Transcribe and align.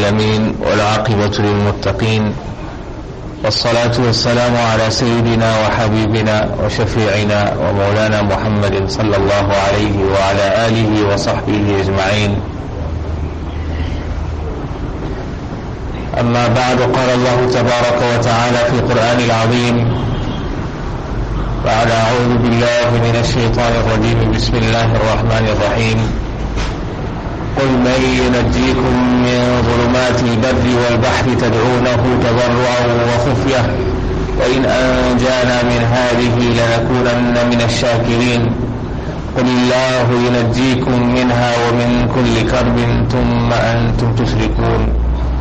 العالمين 0.00 0.54
والعاقبة 0.60 1.38
للمتقين 1.38 2.32
والصلاة 3.44 3.92
والسلام 4.06 4.56
على 4.56 4.90
سيدنا 4.90 5.66
وحبيبنا 5.66 6.48
وشفيعنا 6.64 7.54
ومولانا 7.60 8.22
محمد 8.22 8.88
صلى 8.88 9.16
الله 9.16 9.46
عليه 9.66 9.96
وعلى 10.12 10.66
آله 10.66 11.14
وصحبه 11.14 11.80
أجمعين. 11.80 12.40
أما 16.20 16.48
بعد 16.48 16.78
قال 16.80 17.08
الله 17.14 17.38
تبارك 17.52 18.00
وتعالى 18.14 18.58
في 18.70 18.76
القرآن 18.80 19.18
العظيم 19.20 19.76
بعد 21.64 21.90
أعوذ 21.90 22.32
بالله 22.42 22.90
من 23.04 23.16
الشيطان 23.20 23.72
الرجيم 23.84 24.32
بسم 24.32 24.54
الله 24.56 24.96
الرحمن 24.96 25.44
الرحيم. 25.56 26.19
قل 27.60 27.68
من 27.68 28.02
ينجيكم 28.24 28.94
من 29.24 29.40
ظلمات 29.68 30.18
البر 30.22 30.64
والبحر 30.82 31.24
تدعونه 31.40 32.02
تضرعا 32.24 32.82
وخفية. 33.08 33.62
وإن 34.40 34.64
أنجانا 34.64 35.62
من 35.62 35.80
هذه 35.92 36.34
لنكونن 36.58 37.34
من 37.50 37.60
الشاكرين. 37.64 38.52
قل 39.36 39.46
الله 39.46 40.08
ينجيكم 40.26 41.14
منها 41.14 41.52
ومن 41.68 42.08
كل 42.14 42.50
كرب 42.50 42.76
ثم 43.12 43.52
أنتم 43.52 44.14
تشركون. 44.14 44.92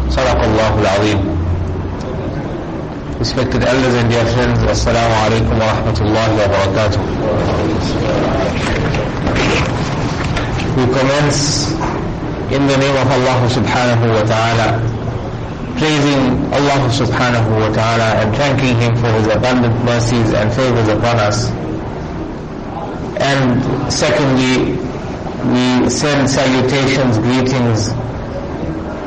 صدق 0.10 0.44
الله 0.44 0.74
العظيم. 0.82 1.20
Respected 3.20 3.64
elders 3.64 3.96
and 4.00 4.10
dear 4.10 4.26
friends, 4.26 4.60
Assalamu 4.64 5.16
alaikum 5.26 5.56
wa 5.60 5.66
rahmatullahi 5.72 6.34
wa 6.40 6.48
barakatuh. 6.54 7.02
We 10.78 10.86
commence 10.88 11.76
in 12.52 12.66
the 12.68 12.78
name 12.78 12.96
of 12.98 13.08
Allah 13.12 13.46
subhanahu 13.50 14.06
wa 14.10 14.24
ta'ala, 14.26 14.82
praising 15.78 16.50
Allah 16.52 16.82
subhanahu 16.90 17.50
wa 17.62 17.70
ta'ala 17.70 18.26
and 18.26 18.36
thanking 18.36 18.76
Him 18.82 18.96
for 18.98 19.12
His 19.14 19.28
abundant 19.28 19.78
mercies 19.86 20.34
and 20.34 20.52
favors 20.54 20.88
upon 20.90 21.18
us. 21.22 21.50
And 23.22 23.62
secondly, 23.92 24.76
we 25.54 25.90
send 25.90 26.30
salutations, 26.30 27.18
greetings 27.20 27.90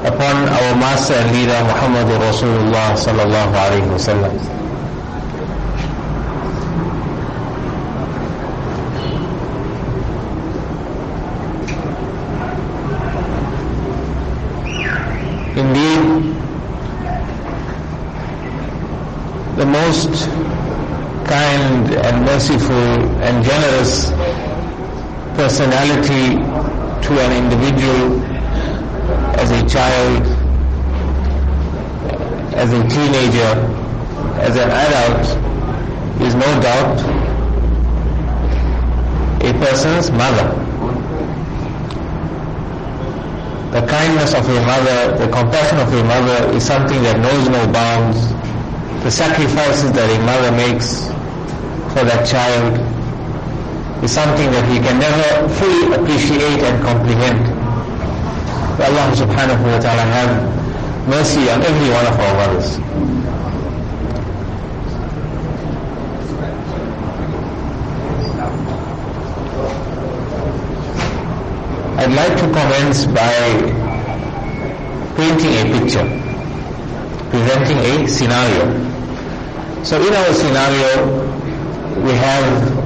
upon 0.07 0.49
our 0.49 0.75
master 0.79 1.15
and 1.15 1.31
leader 1.37 1.59
Muhammad 1.67 2.07
Rasulullah 2.23 2.95
sallallahu 2.95 3.55
alayhi 3.55 3.87
wasallam. 3.91 4.35
Indeed, 15.55 16.35
the 19.57 19.67
most 19.67 20.11
kind 21.29 21.95
and 21.95 22.25
merciful 22.25 23.23
generous 23.43 24.11
personality 25.37 26.37
to 27.07 27.13
an 27.21 27.33
individual 27.45 28.23
as 29.39 29.51
a 29.51 29.67
child, 29.69 30.23
as 32.55 32.73
a 32.73 32.83
teenager, 32.89 33.53
as 34.41 34.57
an 34.57 34.71
adult 34.71 35.27
is 36.23 36.35
no 36.35 36.61
doubt 36.61 36.99
a 39.43 39.53
person's 39.59 40.11
mother. 40.13 40.59
The 43.73 43.87
kindness 43.87 44.35
of 44.35 44.49
a 44.49 44.61
mother, 44.67 45.17
the 45.17 45.33
compassion 45.33 45.79
of 45.81 45.93
a 45.93 46.05
mother 46.05 46.55
is 46.55 46.65
something 46.65 47.03
that 47.03 47.19
knows 47.19 47.49
no 47.49 47.67
bounds. 47.73 48.29
The 49.03 49.11
sacrifices 49.11 49.91
that 49.93 50.09
a 50.11 50.19
mother 50.25 50.53
makes 50.53 51.07
for 51.95 52.05
that 52.05 52.27
child 52.29 53.02
is 54.03 54.11
something 54.13 54.51
that 54.51 54.69
we 54.69 54.79
can 54.81 54.99
never 54.99 55.49
fully 55.55 55.95
appreciate 55.95 56.59
and 56.67 56.83
comprehend. 56.83 57.39
May 58.79 58.87
Allah 58.91 59.15
subhanahu 59.15 59.63
wa 59.63 59.79
ta'ala 59.79 60.03
have 60.03 60.33
mercy 61.07 61.47
on 61.51 61.63
every 61.63 61.89
one 61.95 62.07
of 62.11 62.19
our 62.19 62.35
mothers. 62.35 62.83
I'd 72.03 72.11
like 72.11 72.35
to 72.43 72.47
commence 72.51 73.07
by 73.07 73.31
painting 75.15 75.55
a 75.63 75.79
picture, 75.79 76.07
presenting 77.31 77.79
a 77.79 78.09
scenario. 78.09 78.65
So 79.85 80.03
in 80.03 80.13
our 80.13 80.33
scenario, 80.35 82.03
we 82.03 82.11
have 82.13 82.82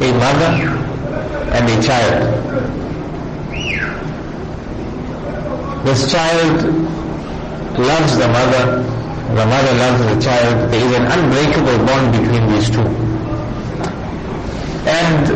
a 0.00 0.12
mother 0.12 0.52
and 1.56 1.68
a 1.70 1.82
child. 1.82 2.46
This 5.86 6.12
child 6.12 6.64
loves 7.78 8.18
the 8.18 8.28
mother, 8.28 8.82
the 9.34 9.46
mother 9.46 9.72
loves 9.78 10.04
the 10.04 10.20
child. 10.20 10.70
There 10.70 10.84
is 10.84 10.92
an 10.96 11.06
unbreakable 11.06 11.86
bond 11.86 12.12
between 12.12 12.46
these 12.50 12.68
two. 12.68 12.86
And 14.86 15.26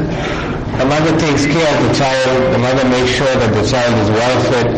the 0.79 0.85
mother 0.85 1.19
takes 1.19 1.47
care 1.47 1.77
of 1.79 1.89
the 1.89 1.95
child, 1.95 2.53
the 2.53 2.59
mother 2.59 2.87
makes 2.91 3.13
sure 3.13 3.35
that 3.35 3.55
the 3.55 3.67
child 3.67 3.95
is 3.99 4.11
well 4.11 4.43
fed, 4.51 4.75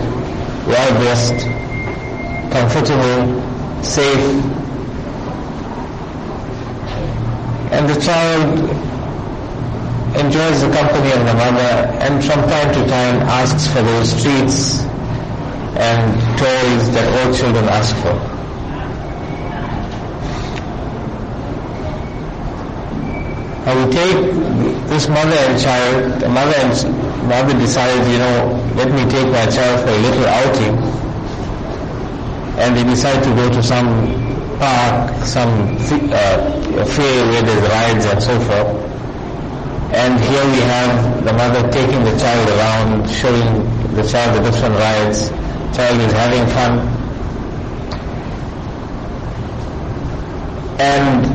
well 0.68 1.00
dressed, 1.00 1.46
comfortable, 2.52 3.82
safe. 3.82 4.44
And 7.72 7.88
the 7.88 8.00
child 8.00 8.91
enjoys 10.16 10.60
the 10.60 10.70
company 10.72 11.10
of 11.12 11.24
the 11.26 11.34
mother 11.34 11.88
and 12.04 12.22
from 12.24 12.40
time 12.48 12.68
to 12.74 12.80
time 12.88 13.16
asks 13.28 13.66
for 13.68 13.82
those 13.82 14.12
treats 14.22 14.80
and 15.80 16.20
toys 16.38 16.90
that 16.92 17.06
all 17.26 17.32
children 17.34 17.64
ask 17.64 17.96
for. 17.96 18.12
Now 23.64 23.86
we 23.86 23.92
take 23.92 24.34
this 24.88 25.08
mother 25.08 25.36
and 25.48 25.58
child, 25.60 26.20
the 26.20 26.28
mother 26.28 26.54
and 26.56 27.28
mother 27.28 27.58
decides, 27.58 28.06
you 28.10 28.18
know, 28.18 28.60
let 28.76 28.92
me 28.92 29.08
take 29.10 29.26
my 29.32 29.46
child 29.46 29.80
for 29.80 29.90
a 29.90 29.98
little 29.98 30.26
outing. 30.26 30.76
And 32.58 32.76
they 32.76 32.84
decide 32.84 33.22
to 33.24 33.30
go 33.34 33.48
to 33.48 33.62
some 33.62 33.88
park, 34.58 35.24
some 35.24 35.76
uh, 36.12 36.84
fair 36.84 37.24
where 37.30 37.42
there's 37.42 37.68
rides 37.70 38.04
and 38.04 38.22
so 38.22 38.38
forth. 38.40 38.91
And 39.94 40.18
here 40.18 40.44
we 40.52 40.60
have 40.72 41.24
the 41.24 41.32
mother 41.32 41.70
taking 41.70 42.02
the 42.04 42.16
child 42.18 42.48
around, 42.48 43.08
showing 43.10 43.62
the 43.94 44.02
child 44.08 44.36
the 44.42 44.50
different 44.50 44.74
rides. 44.76 45.28
Child 45.76 46.00
is 46.00 46.12
having 46.12 46.46
fun. 46.56 46.78
And 50.80 51.26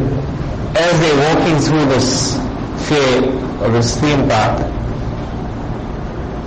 as 0.75 0.99
they're 0.99 1.35
walking 1.35 1.59
through 1.59 1.85
this 1.85 2.35
fair 2.89 3.23
or 3.61 3.69
this 3.69 3.99
theme 4.01 4.27
park, 4.27 4.59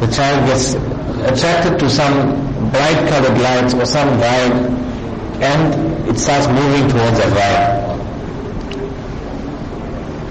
the 0.01 0.07
child 0.09 0.47
gets 0.49 0.75
attracted 1.31 1.79
to 1.79 1.89
some 1.89 2.51
bright 2.71 3.09
colored 3.09 3.39
lights 3.39 3.75
or 3.75 3.85
some 3.85 4.09
ride 4.21 4.81
and 5.43 6.09
it 6.09 6.19
starts 6.19 6.47
moving 6.49 6.89
towards 6.89 7.19
that 7.19 7.33
ride. 7.33 7.90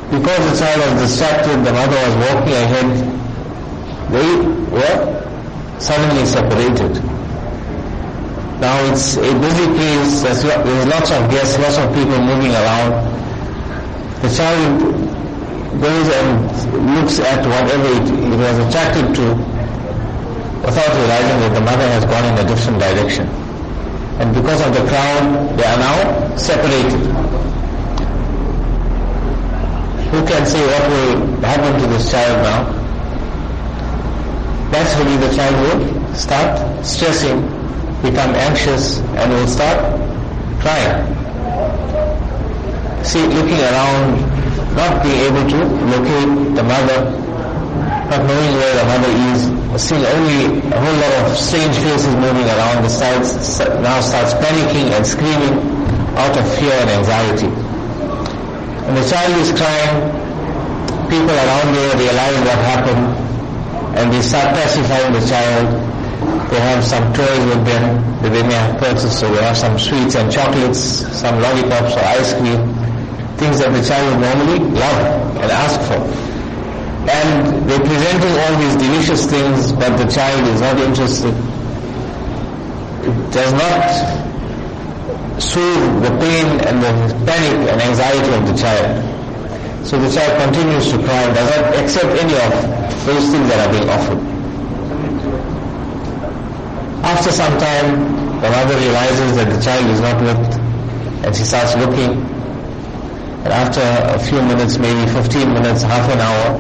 Because 0.09 0.41
the 0.51 0.65
child 0.65 0.94
was 0.94 1.09
distracted, 1.09 1.57
the 1.63 1.71
mother 1.71 1.95
was 1.95 2.15
walking 2.25 2.53
ahead, 2.53 2.89
they 4.09 4.30
were 4.73 5.80
suddenly 5.80 6.25
separated. 6.25 7.04
Now 8.59 8.75
it's 8.92 9.18
a 9.18 9.31
busy 9.39 9.68
place, 9.78 10.21
there's, 10.23 10.42
there's 10.44 10.87
lots 10.87 11.11
of 11.11 11.30
guests, 11.30 11.59
lots 11.59 11.78
of 11.78 11.94
people 11.94 12.18
moving 12.19 12.51
around. 12.51 12.92
The 14.21 14.30
child 14.35 14.81
goes 15.80 16.07
and 16.09 16.95
looks 16.95 17.19
at 17.19 17.45
whatever 17.45 17.87
it, 17.87 18.09
it 18.09 18.37
was 18.37 18.57
attracted 18.68 19.16
to 19.16 19.35
without 20.66 20.92
realizing 20.97 21.39
that 21.39 21.54
the 21.54 21.61
mother 21.61 21.87
has 21.87 22.04
gone 22.06 22.25
in 22.25 22.45
a 22.45 22.47
different 22.49 22.80
direction. 22.80 23.28
And 24.19 24.35
because 24.35 24.59
of 24.66 24.73
the 24.73 24.85
crowd, 24.89 25.57
they 25.57 25.63
are 25.66 25.78
now 25.78 26.35
separated. 26.35 27.29
Who 30.11 30.25
can 30.25 30.45
say 30.45 30.61
what 30.66 30.89
will 30.89 31.42
happen 31.42 31.80
to 31.81 31.87
this 31.87 32.11
child 32.11 32.44
now? 32.44 32.59
That's 34.71 34.95
Naturally 34.95 35.18
the 35.28 35.35
child 35.35 35.56
will 35.66 36.16
start 36.16 36.85
stressing, 36.85 37.42
become 38.01 38.35
anxious 38.35 38.99
and 38.99 39.31
will 39.31 39.47
start 39.47 39.80
crying 40.61 41.19
see, 43.09 43.25
looking 43.25 43.59
around, 43.59 44.21
not 44.75 45.01
being 45.04 45.19
able 45.25 45.45
to 45.49 45.57
locate 45.89 46.56
the 46.56 46.63
mother, 46.63 46.99
not 48.09 48.21
knowing 48.25 48.54
where 48.59 48.75
the 48.78 48.85
mother 48.85 49.11
is, 49.33 49.81
seeing 49.81 50.06
only 50.06 50.59
a 50.69 50.80
whole 50.80 50.97
lot 51.01 51.13
of 51.31 51.37
strange 51.37 51.75
faces 51.78 52.13
moving 52.16 52.45
around, 52.45 52.83
the 52.83 52.89
child 52.99 53.23
now 53.81 53.99
starts 54.01 54.33
panicking 54.35 54.92
and 54.95 55.06
screaming 55.06 55.56
out 56.18 56.35
of 56.37 56.45
fear 56.57 56.73
and 56.73 56.89
anxiety. 56.89 57.69
And 58.90 58.98
the 58.98 59.06
child 59.08 59.38
is 59.38 59.54
crying, 59.54 60.02
people 61.14 61.30
around 61.30 61.76
there 61.76 61.94
realize 61.96 62.40
what 62.42 62.58
happened, 62.66 63.06
and 63.96 64.12
they 64.12 64.19
start 64.19 64.50
pacifying 64.56 65.14
the 65.14 65.22
child. 65.30 65.69
They 66.50 66.60
have 66.60 66.84
some 66.84 67.14
toys 67.14 67.46
with 67.46 67.64
them 67.69 68.02
that 68.24 68.30
they 68.34 68.42
may 68.42 68.56
have 68.56 68.80
purchased, 68.80 69.19
so 69.19 69.31
they 69.31 69.44
have 69.44 69.56
some 69.56 69.78
sweets 69.78 70.16
and 70.16 70.31
chocolates, 70.31 70.80
some 70.80 71.40
lollipops 71.40 71.94
or 71.94 72.06
ice 72.18 72.34
cream 72.34 72.66
things 73.38 73.60
that 73.60 73.72
the 73.72 73.81
child 73.88 74.10
would 74.10 74.22
normally 74.26 74.60
love 74.74 75.38
and 75.38 75.52
ask 75.52 75.80
for. 75.88 76.02
And 77.14 77.69
they're 77.69 77.80
presenting 77.80 78.34
all 78.42 78.56
these 78.58 78.76
delicious 78.76 79.30
things, 79.30 79.72
but 79.72 79.98
the 79.98 80.10
child 80.12 80.48
is 80.48 80.62
not 80.62 80.78
interested. 80.80 81.34
It 83.06 83.31
does 83.31 83.54
not 83.54 84.29
soothe 85.42 86.04
the 86.04 86.12
pain 86.19 86.46
and 86.68 86.84
the 86.84 86.92
panic 87.26 87.69
and 87.72 87.81
anxiety 87.81 88.34
of 88.34 88.46
the 88.48 88.56
child. 88.56 88.88
So 89.86 89.98
the 89.98 90.12
child 90.14 90.36
continues 90.44 90.92
to 90.92 90.98
cry 90.98 91.22
and 91.24 91.34
does 91.36 91.50
not 91.56 91.76
accept 91.80 92.12
any 92.19 92.36
of 92.36 92.52
those 93.06 93.30
things 93.31 93.48
that 93.50 93.60
are 93.64 93.72
being 93.72 93.90
offered. 93.90 94.19
After 97.04 97.31
some 97.31 97.58
time, 97.58 98.42
the 98.42 98.50
mother 98.52 98.76
realizes 98.78 99.36
that 99.38 99.50
the 99.50 99.62
child 99.64 99.86
is 99.90 100.02
not 100.02 100.22
with 100.22 100.60
and 101.26 101.36
she 101.36 101.44
starts 101.44 101.76
looking. 101.76 102.22
And 103.44 103.54
after 103.54 103.81
a 103.81 104.19
few 104.19 104.42
minutes, 104.42 104.78
maybe 104.78 105.10
15 105.12 105.54
minutes, 105.54 105.81
half 105.81 106.10
an 106.12 106.19
hour, 106.19 106.58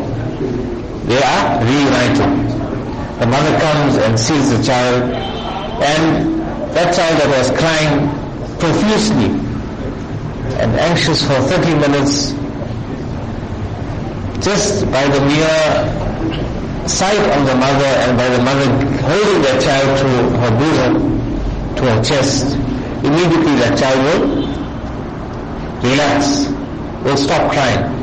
they 1.05 1.21
are 1.21 1.59
reunited. 1.63 2.49
The 3.19 3.27
mother 3.27 3.59
comes 3.59 3.97
and 3.97 4.17
sees 4.19 4.49
the 4.57 4.63
child 4.63 5.03
and 5.83 6.39
that 6.73 6.95
child 6.95 7.19
that 7.19 7.27
was 7.37 7.51
crying 7.51 8.18
profusely 8.59 9.29
and 10.59 10.71
anxious 10.79 11.25
for 11.25 11.39
30 11.47 11.75
minutes 11.79 12.33
just 14.43 14.85
by 14.91 15.07
the 15.07 15.21
mere 15.25 16.87
sight 16.87 17.19
of 17.37 17.45
the 17.45 17.55
mother 17.55 17.91
and 18.03 18.17
by 18.17 18.27
the 18.29 18.41
mother 18.43 18.65
holding 19.03 19.41
the 19.41 19.61
child 19.61 19.97
to 19.99 20.07
her 20.39 20.51
bosom, 20.59 21.75
to 21.75 21.83
her 21.83 22.03
chest, 22.03 22.55
immediately 23.03 23.55
the 23.55 23.75
child 23.77 23.99
will 24.07 24.49
relax, 25.89 26.47
will 27.03 27.17
stop 27.17 27.51
crying. 27.51 27.95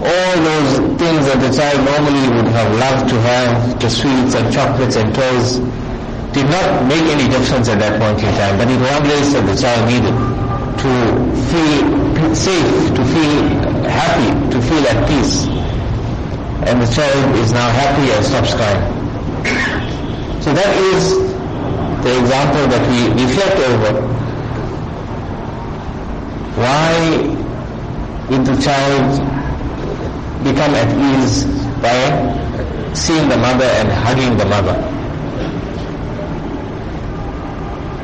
All 0.00 0.36
those 0.42 0.78
things 1.00 1.26
that 1.26 1.40
the 1.40 1.56
child 1.56 1.84
normally 1.84 2.36
would 2.36 2.52
have 2.52 2.70
loved 2.78 3.08
to 3.10 3.20
have, 3.20 3.80
the 3.80 3.90
sweets 3.90 4.34
and 4.34 4.52
chocolates 4.52 4.96
and 4.96 5.12
toys, 5.14 5.58
did 6.38 6.50
not 6.50 6.86
make 6.86 7.02
any 7.10 7.26
difference 7.28 7.68
at 7.68 7.78
that 7.80 7.98
point 7.98 8.22
in 8.22 8.30
time. 8.38 8.54
But 8.58 8.70
it 8.70 8.78
one 8.78 9.02
that 9.02 9.42
the 9.42 9.56
child 9.58 9.82
needed 9.90 10.14
to 10.14 10.92
feel 11.50 11.82
safe, 12.34 12.94
to 12.94 13.02
feel 13.02 13.34
happy, 13.90 14.30
to 14.54 14.58
feel 14.62 14.84
at 14.86 15.08
peace. 15.10 15.46
And 16.68 16.78
the 16.78 16.90
child 16.94 17.34
is 17.42 17.50
now 17.52 17.68
happy 17.70 18.06
and 18.14 18.22
stops 18.24 18.54
crying. 18.54 18.86
So 20.42 20.54
that 20.54 20.70
is 20.94 21.18
the 22.06 22.12
example 22.22 22.64
that 22.70 22.82
we 22.86 22.98
reflect 23.18 23.58
over. 23.58 23.92
Why 26.54 26.94
did 28.30 28.46
the 28.46 28.56
child 28.62 29.18
become 30.44 30.74
at 30.74 30.90
ease 30.94 31.44
by 31.82 32.94
seeing 32.94 33.28
the 33.28 33.36
mother 33.36 33.64
and 33.64 33.88
hugging 33.90 34.36
the 34.36 34.44
mother? 34.44 34.97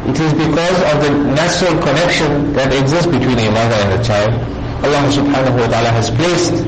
It 0.06 0.20
is 0.20 0.32
because 0.34 0.78
of 0.92 1.00
the 1.00 1.10
natural 1.32 1.80
connection 1.80 2.52
that 2.52 2.72
exists 2.76 3.06
between 3.06 3.38
a 3.40 3.50
mother 3.50 3.76
and 3.88 3.98
a 3.98 4.04
child. 4.04 4.36
Allah 4.84 5.08
subhanahu 5.08 5.56
wa 5.56 5.66
ta'ala 5.66 5.88
has 5.96 6.10
placed 6.12 6.60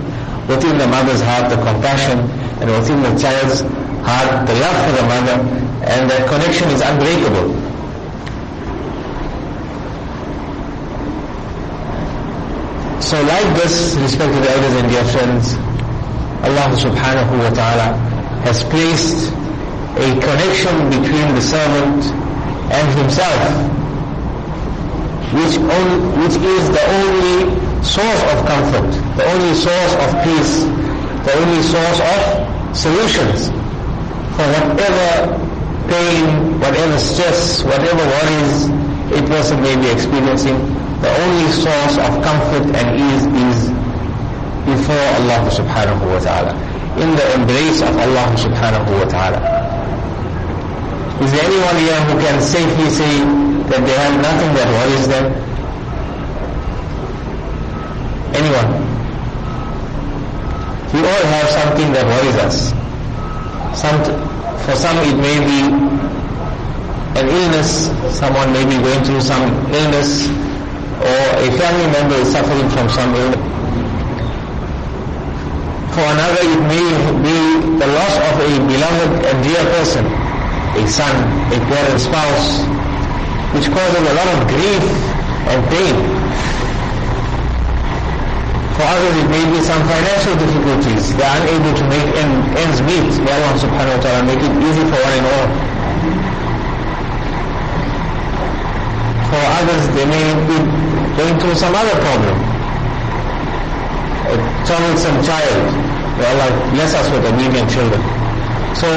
within 0.49 0.78
the 0.78 0.88
mother's 0.88 1.21
heart 1.21 1.50
the 1.52 1.61
compassion 1.61 2.16
and 2.64 2.71
within 2.73 3.02
the 3.05 3.12
child's 3.21 3.61
heart 4.09 4.47
the 4.49 4.55
love 4.57 4.76
for 4.88 4.93
the 4.97 5.05
mother 5.05 5.37
and 5.85 6.09
that 6.09 6.25
connection 6.26 6.71
is 6.73 6.81
unbreakable. 6.81 7.52
So 13.05 13.21
like 13.21 13.49
this, 13.61 13.95
respected 14.00 14.49
elders 14.49 14.75
and 14.81 14.88
dear 14.88 15.05
friends, 15.12 15.55
Allah 16.40 16.73
subhanahu 16.73 17.37
wa 17.38 17.50
ta'ala 17.52 18.00
has 18.49 18.64
placed 18.64 19.28
a 20.00 20.09
connection 20.25 20.88
between 20.88 21.35
the 21.37 21.43
servant 21.45 22.25
and 22.73 22.87
himself, 22.99 23.42
which, 25.35 25.56
only, 25.58 25.99
which 26.23 26.37
is 26.38 26.62
the 26.70 26.85
only 27.02 27.38
source 27.82 28.23
of 28.32 28.46
comfort, 28.46 28.90
the 29.16 29.25
only 29.30 29.54
source 29.54 29.94
of 30.02 30.08
peace, 30.25 30.64
the 31.26 31.32
only 31.42 31.62
source 31.62 32.00
of 32.00 32.76
solutions 32.76 33.49
for 34.37 34.46
whatever 34.52 35.32
pain, 35.88 36.61
whatever 36.61 36.99
stress, 36.99 37.62
whatever 37.64 38.02
worries 38.04 38.68
a 39.14 39.23
person 39.28 39.62
may 39.62 39.76
be 39.76 39.88
experiencing. 39.90 40.56
The 41.00 41.11
only 41.23 41.50
source 41.52 41.96
of 41.99 42.23
comfort 42.23 42.66
and 42.75 42.87
ease 42.99 43.26
is 43.26 43.70
before 44.66 45.06
Allah 45.23 45.46
subhanahu 45.50 46.02
wa 46.11 46.18
ta'ala, 46.18 46.52
in 46.99 47.14
the 47.14 47.26
embrace 47.35 47.82
of 47.82 47.94
Allah 47.96 48.35
subhanahu 48.35 48.99
wa 48.99 49.04
ta'ala. 49.06 49.65
Is 51.16 51.32
there 51.32 51.44
anyone 51.49 51.76
here 51.80 51.96
who 52.12 52.20
can 52.20 52.42
safely 52.42 52.90
say 52.90 53.25
that 53.73 53.80
they 53.88 53.96
have 53.96 54.20
nothing 54.20 54.52
that 54.52 54.68
worries 54.68 55.08
them? 55.08 55.32
Anyone? 58.37 58.68
We 60.92 61.00
all 61.08 61.25
have 61.32 61.49
something 61.56 61.88
that 61.96 62.04
worries 62.04 62.37
us. 62.37 62.56
Some, 63.80 63.96
for 64.68 64.76
some 64.76 64.96
it 65.08 65.16
may 65.16 65.40
be 65.40 65.58
an 67.16 67.28
illness, 67.32 67.88
someone 68.12 68.52
may 68.52 68.66
be 68.68 68.76
going 68.76 69.02
through 69.02 69.23
some 69.23 69.49
illness, 69.73 70.28
or 71.00 71.23
a 71.40 71.49
family 71.56 71.88
member 71.96 72.16
is 72.20 72.28
suffering 72.30 72.68
from 72.76 72.90
some 72.92 73.14
illness. 73.16 73.40
For 75.96 76.04
another 76.12 76.44
it 76.44 76.61
may 76.68 76.88
be 77.25 77.37
the 77.80 77.87
loss 77.88 78.14
of 78.20 78.35
a 78.37 78.52
beloved 78.68 79.25
and 79.25 79.37
dear 79.42 79.64
person 79.80 80.15
a 80.76 80.85
son, 80.88 81.16
a 81.52 81.59
parent, 81.73 82.00
spouse, 82.00 82.61
which 83.56 83.66
causes 83.73 84.02
a 84.04 84.14
lot 84.14 84.28
of 84.37 84.38
grief 84.49 84.85
and 85.49 85.61
pain. 85.73 85.97
For 88.76 88.85
others 88.85 89.14
it 89.16 89.28
may 89.33 89.45
be 89.49 89.61
some 89.64 89.80
financial 89.88 90.37
difficulties. 90.37 91.16
They 91.16 91.25
are 91.25 91.37
unable 91.40 91.73
to 91.80 91.85
make 91.88 92.04
ends 92.61 92.85
meet. 92.85 93.09
May 93.25 93.33
Allah 93.33 93.56
subhanahu 93.56 93.97
wa 93.97 94.02
ta'ala 94.04 94.21
make 94.28 94.37
it 94.37 94.52
easy 94.52 94.85
for 94.85 95.00
one 95.00 95.14
and 95.16 95.26
all. 95.33 95.49
For 99.33 99.42
others 99.64 99.83
they 99.97 100.04
may 100.04 100.26
be 100.45 100.59
going 101.16 101.40
through 101.40 101.56
some 101.56 101.73
other 101.73 101.97
problem. 102.04 102.37
A 104.28 104.37
troublesome 104.68 105.25
child. 105.25 105.73
May 106.21 106.26
Allah 106.37 106.49
bless 106.76 106.92
us 106.92 107.09
with 107.09 107.25
obedient 107.25 107.73
children. 107.73 108.02
So 108.76 108.92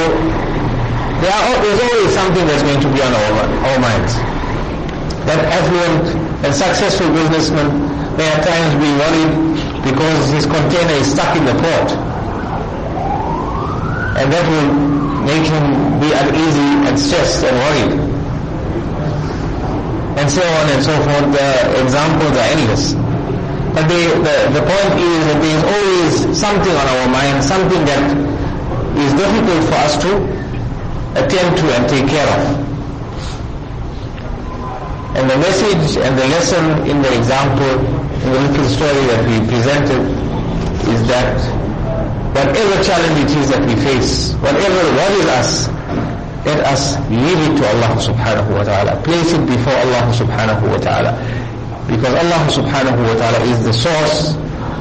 there 1.19 1.35
are, 1.35 1.55
there's 1.59 1.81
always 1.83 2.11
something 2.15 2.45
that's 2.47 2.63
going 2.63 2.79
to 2.79 2.91
be 2.95 3.01
on 3.03 3.11
our, 3.11 3.31
our 3.67 3.79
minds. 3.83 4.15
That 5.27 5.43
affluent 5.51 6.15
and 6.47 6.51
successful 6.55 7.11
businessman 7.11 7.67
may 8.15 8.23
at 8.23 8.39
times 8.47 8.71
be 8.79 8.87
worried 8.95 9.33
because 9.83 10.31
his 10.31 10.45
container 10.47 10.95
is 10.95 11.11
stuck 11.11 11.35
in 11.35 11.43
the 11.43 11.55
port. 11.59 11.89
And 14.15 14.31
that 14.31 14.43
will 14.47 14.71
make 15.27 15.43
him 15.43 15.99
be 15.99 16.07
uneasy 16.15 16.71
and 16.87 16.95
stressed 16.95 17.43
and 17.43 17.55
worried. 17.67 17.93
And 20.23 20.27
so 20.31 20.43
on 20.43 20.65
and 20.71 20.81
so 20.83 20.95
forth. 21.03 21.27
The 21.35 21.83
examples 21.83 22.31
are 22.31 22.47
endless. 22.55 22.95
But 23.75 23.91
the, 23.91 24.55
the, 24.55 24.63
point 24.63 24.93
is 25.03 25.19
that 25.27 25.39
there 25.43 25.55
is 25.55 25.63
always 25.67 26.13
something 26.37 26.75
on 26.79 26.87
our 26.95 27.07
mind, 27.11 27.43
something 27.43 27.83
that 27.85 28.07
is 28.97 29.11
difficult 29.19 29.63
for 29.67 29.79
us 29.83 30.01
to 30.03 30.38
attend 31.15 31.57
to 31.57 31.65
and 31.75 31.89
take 31.89 32.07
care 32.07 32.27
of. 32.27 32.69
And 35.17 35.29
the 35.29 35.37
message 35.37 35.97
and 35.97 36.17
the 36.17 36.27
lesson 36.27 36.87
in 36.87 37.01
the 37.01 37.17
example, 37.17 37.73
in 38.23 38.29
the 38.31 38.39
little 38.39 38.69
story 38.69 39.03
that 39.09 39.25
we 39.25 39.41
presented, 39.47 40.01
is 40.87 41.07
that 41.07 41.35
whatever 42.35 42.83
challenge 42.83 43.19
it 43.29 43.37
is 43.37 43.49
that 43.49 43.65
we 43.65 43.75
face, 43.83 44.33
whatever 44.35 44.79
worries 44.95 45.25
us, 45.27 45.67
let 46.45 46.59
us 46.65 46.95
leave 47.09 47.37
it 47.51 47.57
to 47.59 47.63
Allah 47.67 47.99
subhanahu 47.99 48.53
wa 48.55 48.63
ta'ala. 48.63 49.01
Place 49.03 49.33
it 49.33 49.43
before 49.45 49.73
Allah 49.75 50.07
subhanahu 50.13 50.71
wa 50.71 50.77
ta'ala. 50.77 51.11
Because 51.89 52.13
Allah 52.15 52.41
subhanahu 52.47 53.01
wa 53.01 53.15
ta'ala 53.17 53.39
is 53.49 53.59
the 53.65 53.73
source 53.73 54.37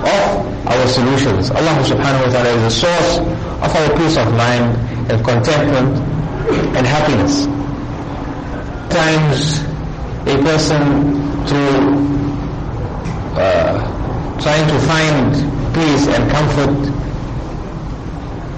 of 0.06 0.46
our 0.68 0.86
solutions. 0.86 1.50
Allah 1.50 1.82
subhanahu 1.82 2.28
wa 2.28 2.30
ta'ala 2.30 2.50
is 2.52 2.62
the 2.62 2.76
source 2.86 3.12
of 3.64 3.70
our 3.74 3.90
peace 3.98 4.16
of 4.20 4.28
mind 4.38 4.76
and 5.10 5.18
contentment 5.24 6.17
and 6.48 6.86
happiness. 6.86 7.46
Times 8.88 9.60
a 10.26 10.36
person 10.42 11.46
through 11.46 11.98
uh, 13.36 14.40
trying 14.40 14.66
to 14.68 14.78
find 14.86 15.32
peace 15.74 16.06
and 16.08 16.30
comfort 16.30 16.76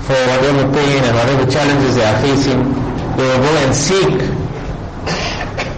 for 0.06 0.18
whatever 0.30 0.72
pain 0.72 1.04
and 1.04 1.14
whatever 1.16 1.50
challenges 1.50 1.96
they 1.96 2.04
are 2.04 2.20
facing, 2.22 2.62
they 3.16 3.22
will 3.22 3.42
go 3.42 3.56
and 3.64 3.74
seek 3.74 4.18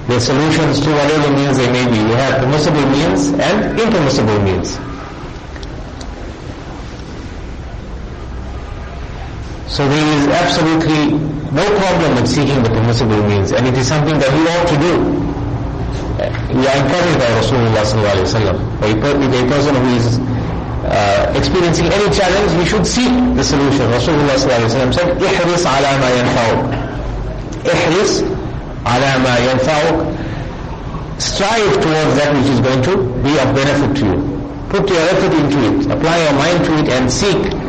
the 0.09 0.21
solutions 0.21 0.81
to 0.81 0.91
whatever 0.91 1.33
means 1.35 1.57
they 1.57 1.71
may 1.73 1.85
be. 1.87 2.03
We 2.05 2.13
have 2.13 2.41
permissible 2.43 2.87
means 2.87 3.29
and 3.33 3.79
impermissible 3.81 4.41
means. 4.43 4.92
So 9.73 9.89
there 9.89 10.05
is 10.21 10.29
absolutely 10.29 11.17
no 11.51 11.65
problem 11.81 12.17
with 12.17 12.29
seeking 12.29 12.63
the 12.63 12.69
permissible 12.69 13.23
means, 13.27 13.53
and 13.53 13.67
it 13.67 13.73
is 13.73 13.89
something 13.89 14.19
that 14.19 14.29
we 14.37 14.45
ought 14.53 14.69
to 14.69 14.77
do. 14.77 14.95
We 16.61 16.69
are 16.69 16.77
encouraged 16.77 17.17
by 17.17 17.33
Rasulullah 17.41 17.81
sallallahu. 17.81 18.61
If 18.85 19.33
a 19.33 19.49
person 19.49 19.75
who 19.75 19.97
is 19.97 20.19
uh, 20.85 21.33
experiencing 21.35 21.87
any 21.87 22.05
challenge, 22.13 22.53
we 22.61 22.67
should 22.69 22.87
seek 22.87 23.09
the 23.35 23.43
solution. 23.43 23.89
Rasulullah 23.89 24.37
sallallahu 24.37 24.61
alaihi 24.61 24.77
wasallam 24.77 24.93
said, 24.93 25.09
"Ihris 25.17 25.65
ala 25.65 25.91
ma 26.05 26.09
yanfa'uk." 26.21 26.61
Ihris 27.65 28.13
ala 28.85 29.11
ma 29.25 29.35
yanfa'uk. 29.41 29.97
Strive 31.19 31.73
towards 31.81 32.13
that 32.21 32.37
which 32.37 32.49
is 32.53 32.61
going 32.61 32.83
to 32.85 32.95
be 33.25 33.33
of 33.41 33.49
benefit 33.57 33.97
to 33.97 34.05
you. 34.05 34.21
Put 34.69 34.85
your 34.91 35.01
effort 35.17 35.33
into 35.33 35.59
it. 35.65 35.91
Apply 35.97 36.19
your 36.25 36.35
mind 36.35 36.61
to 36.67 36.73
it 36.85 36.89
and 36.93 37.11
seek 37.11 37.62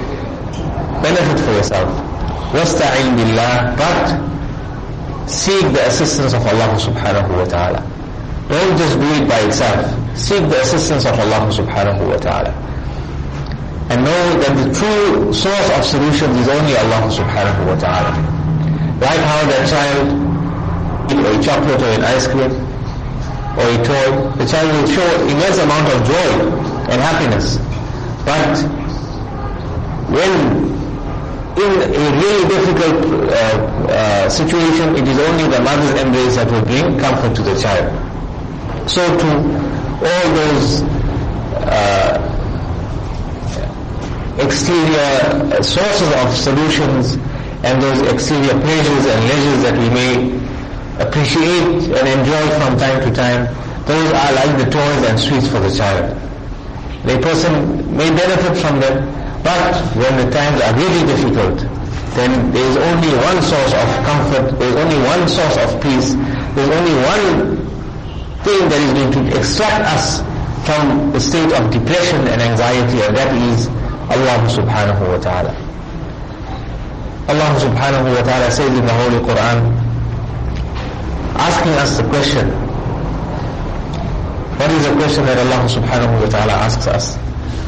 benefit 1.03 1.39
for 1.45 1.53
yourself. 1.53 1.89
وَاسْتَعِنْ 2.53 3.17
بِاللَّهِ 3.17 3.77
But 3.77 5.29
seek 5.29 5.63
the 5.73 5.87
assistance 5.87 6.33
of 6.33 6.41
Allah 6.47 6.75
subhanahu 6.81 7.37
wa 7.37 7.45
ta'ala. 7.45 7.81
Don't 8.49 8.79
just 8.79 8.99
do 8.99 9.09
it 9.21 9.29
by 9.29 9.41
itself. 9.41 9.85
Seek 10.17 10.41
the 10.49 10.61
assistance 10.63 11.05
of 11.05 11.13
Allah 11.21 11.53
subhanahu 11.53 12.09
wa 12.09 12.17
ta'ala. 12.17 12.51
And 13.91 14.05
know 14.05 14.25
that 14.41 14.53
the 14.57 14.73
true 14.73 15.33
source 15.33 15.69
of 15.77 15.85
solutions 15.85 16.33
is 16.41 16.49
only 16.49 16.77
Allah 16.77 17.09
subhanahu 17.13 17.67
wa 17.69 17.77
ta'ala. 17.77 18.13
Like 19.01 19.21
how 19.21 19.41
that 19.53 19.65
child 19.69 20.29
eat 21.13 21.25
a 21.25 21.43
chocolate 21.45 21.81
or 21.81 21.93
an 21.93 22.05
ice 22.05 22.27
cream 22.27 22.53
or 23.57 23.67
a 23.69 23.79
toy, 23.85 24.09
the 24.37 24.47
child 24.47 24.73
will 24.73 24.89
show 24.89 25.09
immense 25.29 25.59
amount 25.59 25.89
of 25.93 25.99
joy 26.09 26.31
and 26.93 27.01
happiness. 27.01 27.57
But 28.25 28.57
when 30.09 30.69
in 31.58 31.72
a 31.82 32.10
really 32.18 32.48
difficult 32.50 33.30
uh, 33.30 33.36
uh, 33.90 34.30
situation, 34.30 34.96
it 34.96 35.08
is 35.08 35.20
only 35.20 35.48
the 35.56 35.62
mother's 35.62 36.02
embrace 36.02 36.36
that 36.36 36.50
will 36.50 36.66
bring 36.66 36.98
comfort 37.00 37.36
to 37.36 37.42
the 37.44 37.60
child. 37.60 37.88
So 38.90 39.02
to 39.06 39.28
all 40.02 40.28
those 40.34 40.82
uh, 41.70 42.18
exterior 44.40 45.62
sources 45.64 46.10
of 46.26 46.34
solutions 46.36 47.16
and 47.64 47.82
those 47.82 48.02
exterior 48.12 48.60
pleasures 48.60 49.06
and 49.06 49.20
leisures 49.30 49.64
that 49.64 49.78
we 49.78 49.90
may 49.94 50.14
appreciate 51.00 51.86
and 51.94 52.08
enjoy 52.20 52.44
from 52.60 52.78
time 52.78 53.00
to 53.08 53.12
time, 53.14 53.46
those 53.86 54.12
are 54.12 54.32
like 54.34 54.58
the 54.58 54.70
toys 54.72 55.10
and 55.10 55.20
sweets 55.20 55.48
for 55.48 55.60
the 55.60 55.70
child. 55.72 56.18
The 57.06 57.20
person 57.20 57.96
may 57.96 58.10
benefit 58.10 58.58
from 58.58 58.80
them, 58.80 59.23
but 59.44 59.76
when 60.00 60.14
the 60.24 60.32
times 60.32 60.62
are 60.64 60.74
really 60.76 61.04
difficult, 61.06 61.60
then 62.16 62.52
there 62.52 62.64
is 62.64 62.78
only 62.78 63.12
one 63.20 63.42
source 63.44 63.74
of 63.74 63.88
comfort, 64.08 64.58
there 64.60 64.70
is 64.70 64.76
only 64.76 64.98
one 65.04 65.28
source 65.28 65.58
of 65.58 65.70
peace, 65.82 66.16
there 66.56 66.64
is 66.64 66.72
only 66.72 66.96
one 67.04 67.58
thing 68.48 68.70
that 68.70 68.80
is 68.80 68.92
going 68.94 69.12
to 69.12 69.38
extract 69.38 69.84
us 69.92 70.22
from 70.66 71.12
the 71.12 71.20
state 71.20 71.52
of 71.54 71.72
depression 71.72 72.24
and 72.28 72.42
anxiety, 72.42 73.02
and 73.04 73.18
that 73.18 73.36
is 73.52 73.68
Allah 74.08 74.40
subhanahu 74.48 75.04
wa 75.12 75.18
ta'ala. 75.20 75.52
Allah 77.28 77.52
subhanahu 77.60 78.16
wa 78.16 78.24
ta'ala 78.24 78.52
says 78.52 78.68
in 78.78 78.86
the 78.86 78.94
Holy 78.94 79.20
Quran, 79.28 79.58
asking 81.36 81.74
us 81.84 81.98
the 81.98 82.08
question, 82.08 82.48
what 84.60 84.72
is 84.72 84.86
the 84.88 84.94
question 84.96 85.26
that 85.26 85.38
Allah 85.38 85.68
subhanahu 85.68 86.22
wa 86.24 86.30
ta'ala 86.30 86.54
asks 86.54 86.88
us? 86.88 87.18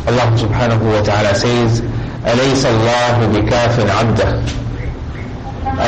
Allah 0.07 0.29
subhanahu 0.37 0.85
wa 0.93 1.00
ta'ala 1.02 1.35
says, 1.35 1.83
أليس 2.26 2.67
الله 2.67 3.17
بكاف 3.33 3.81
عبده 3.81 4.31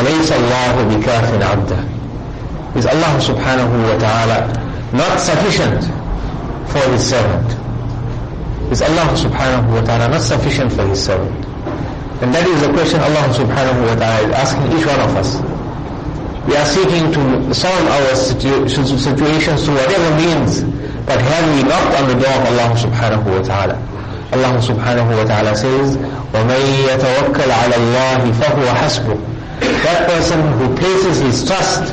أليس 0.01 0.33
الله 0.33 0.75
بكاف 0.97 1.29
عبده 1.51 1.77
Is 2.75 2.87
Allah 2.87 3.13
subhanahu 3.21 3.75
wa 3.85 3.99
ta'ala 4.01 4.49
not 4.97 5.21
sufficient 5.21 5.85
for 6.73 6.81
His 6.89 7.05
servant? 7.05 7.53
Is 8.73 8.81
Allah 8.81 9.13
subhanahu 9.13 9.77
wa 9.77 9.83
ta'ala 9.85 10.09
not 10.09 10.23
sufficient 10.23 10.73
for 10.73 10.87
His 10.89 11.05
servant? 11.05 11.37
And 12.25 12.33
that 12.33 12.47
is 12.49 12.63
the 12.65 12.73
question 12.73 13.01
Allah 13.05 13.29
subhanahu 13.37 13.85
wa 13.85 13.95
ta'ala 14.01 14.25
is 14.25 14.33
asking 14.33 14.73
each 14.73 14.87
one 14.89 15.01
of 15.05 15.13
us. 15.21 15.37
We 16.49 16.57
are 16.57 16.65
seeking 16.65 17.13
to 17.13 17.53
solve 17.55 17.85
our 17.93 18.17
situ- 18.17 18.65
situations 18.69 19.65
through 19.69 19.75
whatever 19.77 20.09
means, 20.17 20.65
but 21.05 21.21
have 21.21 21.45
we 21.55 21.63
knocked 21.69 21.93
on 22.01 22.09
the 22.09 22.17
door 22.17 22.33
of 22.33 22.45
Allah 22.57 22.73
subhanahu 22.73 23.37
wa 23.37 23.43
ta'ala? 23.45 23.77
Allah 24.33 24.57
subhanahu 24.65 25.13
wa 25.13 25.25
ta'ala 25.25 25.55
says, 25.57 25.97
وَمَن 26.33 26.63
يَتَوَكَّلْ 26.89 27.51
عَلَى 27.53 27.77
اللَّهِ 27.77 28.33
فَهُوَ 28.33 28.67
حَسْبُهُ 28.81 29.17
That 29.85 30.09
person 30.09 30.41
who 30.59 30.75
places 30.77 31.21
his 31.21 31.45
trust, 31.45 31.93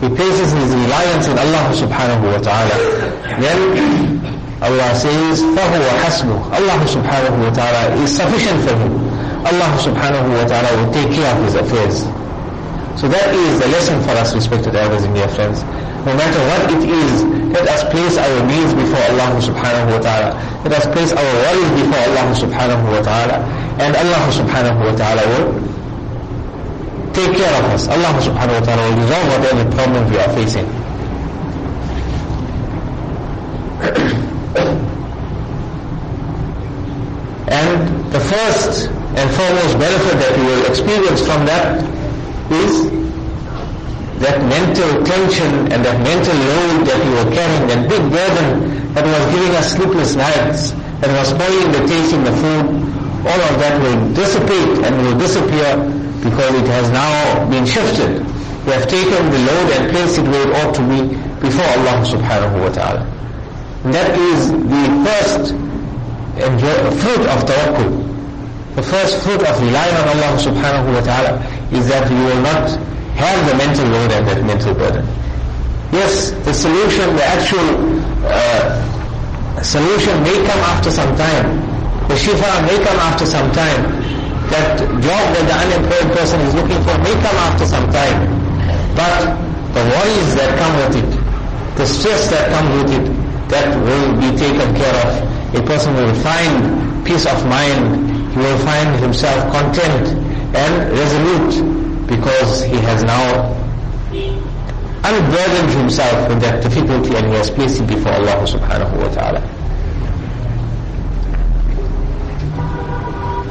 he 0.00 0.08
places 0.08 0.52
his 0.52 0.74
reliance 0.74 1.28
in 1.28 1.38
Allah 1.38 1.70
subhanahu 1.70 2.26
wa 2.26 2.38
ta'ala, 2.42 2.76
then 3.38 3.58
Allah 4.62 4.90
says, 4.98 5.40
فَهُوَ 5.42 5.84
حَسْبُهُ 6.02 6.38
Allah 6.58 6.78
subhanahu 6.90 7.38
wa 7.44 7.50
ta'ala 7.54 7.94
is 8.02 8.16
sufficient 8.16 8.58
for 8.66 8.74
him. 8.74 8.92
Allah 9.46 9.70
subhanahu 9.78 10.26
wa 10.34 10.44
ta'ala 10.44 10.70
will 10.82 10.92
take 10.92 11.14
care 11.14 11.30
of 11.36 11.44
his 11.44 11.54
affairs. 11.54 12.02
So 13.00 13.06
that 13.06 13.34
is 13.34 13.60
the 13.60 13.68
lesson 13.68 14.02
for 14.02 14.10
us, 14.18 14.34
respected 14.34 14.74
elders 14.74 15.04
and 15.04 15.14
dear 15.14 15.28
friends. 15.28 15.62
No 16.05 16.13
matter 16.17 16.39
what 16.49 16.65
it 16.73 16.81
is, 16.89 17.23
let 17.53 17.67
us 17.69 17.83
place 17.93 18.17
our 18.17 18.41
needs 18.47 18.73
before 18.73 18.97
Allah 19.13 19.37
subhanahu 19.37 19.91
wa 19.93 19.99
ta'ala. 20.01 20.33
Let 20.65 20.73
us 20.73 20.87
place 20.89 21.13
our 21.13 21.29
worries 21.45 21.69
before 21.77 22.01
Allah 22.09 22.25
subhanahu 22.33 22.89
wa 22.89 23.01
ta'ala. 23.05 23.37
And 23.77 23.93
Allah 23.95 24.23
subhanahu 24.33 24.81
wa 24.81 24.97
ta'ala 24.97 25.21
will 25.29 25.53
take 27.13 27.37
care 27.37 27.53
of 27.53 27.65
us. 27.69 27.85
Allah 27.87 28.17
subhanahu 28.17 28.57
wa 28.57 28.65
ta'ala 28.65 28.81
will 28.89 28.97
resolve 29.05 29.27
whatever 29.29 29.61
problem 29.77 30.09
we 30.09 30.17
are 30.17 30.33
facing. 30.33 30.65
and 37.51 38.11
the 38.11 38.19
first 38.19 38.87
and 38.89 39.29
foremost 39.37 39.77
benefit 39.77 40.17
that 40.17 40.33
we 40.39 40.45
will 40.49 40.65
experience 40.65 41.21
from 41.21 41.45
that 41.45 41.77
is 42.49 42.89
that 44.21 44.37
mental 44.45 45.01
tension 45.03 45.71
and 45.73 45.81
that 45.83 45.97
mental 46.05 46.37
load 46.37 46.85
that 46.85 46.99
we 47.01 47.09
were 47.17 47.29
carrying, 47.33 47.65
that 47.73 47.89
big 47.89 48.03
burden 48.13 48.93
that 48.93 49.05
was 49.05 49.23
giving 49.33 49.53
us 49.57 49.73
sleepless 49.73 50.13
nights, 50.15 50.71
that 51.01 51.09
was 51.17 51.29
spoiling 51.33 51.71
the 51.73 51.81
taste 51.89 52.13
in 52.13 52.23
the 52.23 52.35
food, 52.37 52.65
all 53.25 53.41
of 53.49 53.53
that 53.57 53.81
will 53.81 53.97
dissipate 54.13 54.85
and 54.85 54.93
will 55.01 55.17
disappear 55.17 55.73
because 56.21 56.53
it 56.53 56.67
has 56.69 56.89
now 56.93 57.49
been 57.49 57.65
shifted. 57.65 58.21
We 58.65 58.71
have 58.77 58.85
taken 58.87 59.21
the 59.33 59.39
load 59.41 59.67
and 59.73 59.89
placed 59.89 60.19
it 60.19 60.25
where 60.29 60.45
it 60.47 60.53
ought 60.61 60.73
to 60.77 60.83
be 60.85 61.01
before 61.41 61.65
Allah 61.81 62.05
subhanahu 62.05 62.61
wa 62.61 62.69
ta'ala. 62.69 63.01
That 63.89 64.13
is 64.13 64.51
the 64.53 64.85
first 65.01 65.57
fruit 66.37 67.25
of 67.25 67.37
tawakkul. 67.49 67.89
The 68.75 68.83
first 68.83 69.17
fruit 69.25 69.41
of 69.41 69.57
relying 69.61 69.95
on 69.97 70.07
Allah 70.13 70.37
subhanahu 70.37 70.93
wa 70.93 71.01
ta'ala 71.01 71.41
is 71.73 71.89
that 71.89 72.05
you 72.09 72.21
will 72.21 72.41
not 72.45 72.69
have 73.21 73.45
the 73.49 73.55
mental 73.57 73.85
load 73.87 74.11
and 74.11 74.27
that 74.27 74.41
mental 74.43 74.73
burden. 74.73 75.05
Yes, 75.93 76.31
the 76.47 76.53
solution, 76.53 77.15
the 77.15 77.23
actual 77.23 77.67
uh, 78.25 79.61
solution 79.61 80.23
may 80.23 80.35
come 80.49 80.61
after 80.73 80.89
some 80.89 81.13
time. 81.15 81.59
The 82.07 82.15
shifa 82.15 82.49
may 82.65 82.77
come 82.83 82.97
after 82.99 83.25
some 83.25 83.51
time. 83.51 83.81
That 84.49 84.79
job 84.79 85.23
that 85.35 85.45
the 85.47 85.55
unemployed 85.63 86.09
person 86.17 86.39
is 86.41 86.53
looking 86.55 86.81
for 86.83 86.97
may 87.03 87.13
come 87.23 87.37
after 87.47 87.65
some 87.65 87.87
time. 87.91 88.19
But 88.95 89.35
the 89.75 89.83
worries 89.85 90.31
that 90.35 90.57
come 90.59 90.73
with 90.81 90.95
it, 91.03 91.11
the 91.77 91.85
stress 91.85 92.29
that 92.31 92.51
comes 92.51 92.71
with 92.83 92.91
it, 92.99 93.05
that 93.49 93.67
will 93.83 94.15
be 94.19 94.31
taken 94.39 94.73
care 94.75 94.95
of. 95.07 95.11
A 95.55 95.61
person 95.67 95.93
will 95.95 96.15
find 96.23 97.05
peace 97.05 97.25
of 97.27 97.37
mind. 97.47 98.31
He 98.31 98.37
will 98.39 98.59
find 98.59 98.95
himself 98.99 99.51
content 99.51 100.07
and 100.55 100.91
resolute 100.91 101.90
because 102.11 102.63
he 102.63 102.75
has 102.83 103.03
now 103.03 103.55
unburdened 105.07 105.71
himself 105.79 106.27
with 106.27 106.41
that 106.41 106.61
difficulty 106.61 107.15
and 107.15 107.25
he 107.27 107.33
has 107.33 107.49
placed 107.49 107.79
it 107.79 107.87
before 107.87 108.11
Allah 108.11 108.43
subhanahu 108.43 108.99
wa 108.99 109.07
ta'ala. 109.15 109.39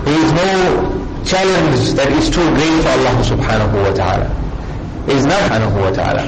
There 0.04 0.20
is 0.24 0.32
no 0.36 0.50
challenge 1.24 1.92
that 1.96 2.12
is 2.12 2.28
too 2.28 2.44
great 2.52 2.76
for 2.84 2.92
Allah 3.00 3.16
subhanahu 3.24 3.80
wa 3.80 3.92
ta'ala. 3.96 4.28
There 5.06 5.16
is 5.16 5.24
not 5.24 5.40
subhanahu 5.48 5.80
wa 5.80 5.90
ta'ala. 5.96 6.24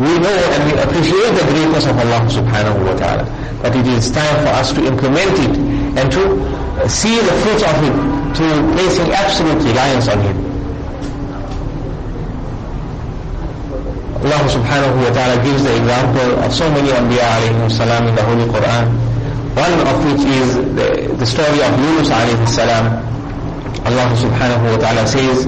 We 0.00 0.12
know 0.18 0.36
and 0.56 0.60
we 0.72 0.72
appreciate 0.80 1.32
the 1.36 1.44
greatness 1.52 1.84
of 1.86 1.96
Allah 2.00 2.24
subhanahu 2.32 2.88
wa 2.88 2.96
ta'ala. 2.96 3.24
But 3.60 3.76
it 3.76 3.86
is 3.86 4.10
time 4.10 4.36
for 4.40 4.52
us 4.56 4.72
to 4.72 4.80
implement 4.84 5.36
it 5.44 5.54
and 6.00 6.08
to 6.12 6.24
see 6.88 7.16
the 7.20 7.36
fruits 7.44 7.64
of 7.68 7.76
it 7.84 7.96
through 8.36 8.72
placing 8.72 9.12
absolute 9.12 9.60
reliance 9.64 10.08
on 10.08 10.20
Him. 10.24 10.45
Allah 14.24 14.42
subhanahu 14.48 14.96
wa 15.04 15.10
ta'ala 15.12 15.36
gives 15.44 15.62
the 15.64 15.76
example 15.76 16.40
of 16.40 16.48
so 16.52 16.64
many 16.72 16.88
Anbiya 16.88 17.26
alayhi 17.36 17.70
salam 17.70 18.08
in 18.08 18.14
the 18.14 18.22
Holy 18.24 18.46
Quran. 18.48 18.84
One 19.56 19.76
of 19.88 19.96
which 20.08 20.24
is 20.24 20.56
the, 20.76 20.88
the 21.20 21.26
story 21.26 21.60
of 21.60 21.72
Yunus 21.76 22.08
alayhi 22.08 22.48
salam. 22.48 23.02
Allah 23.84 24.08
subhanahu 24.16 24.72
wa 24.72 24.78
ta'ala 24.80 25.06
says, 25.06 25.46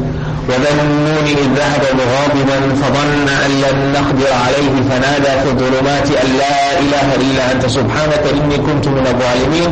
وذنون 0.48 1.26
إذ 1.28 1.40
ذهب 1.60 1.82
مغاضبا 2.00 2.58
فظن 2.80 3.28
أن 3.28 3.50
لن 3.60 3.92
نقدر 3.92 4.32
عليه 4.32 4.74
فنادى 4.90 5.32
في 5.44 5.48
الظلمات 5.50 6.06
أن 6.24 6.28
لا 6.38 6.80
إله 6.80 7.08
إلا 7.20 7.52
أنت 7.52 7.66
سبحانك 7.66 8.22
إني 8.32 8.56
كنت 8.56 8.88
من 8.88 9.06
الظالمين 9.06 9.70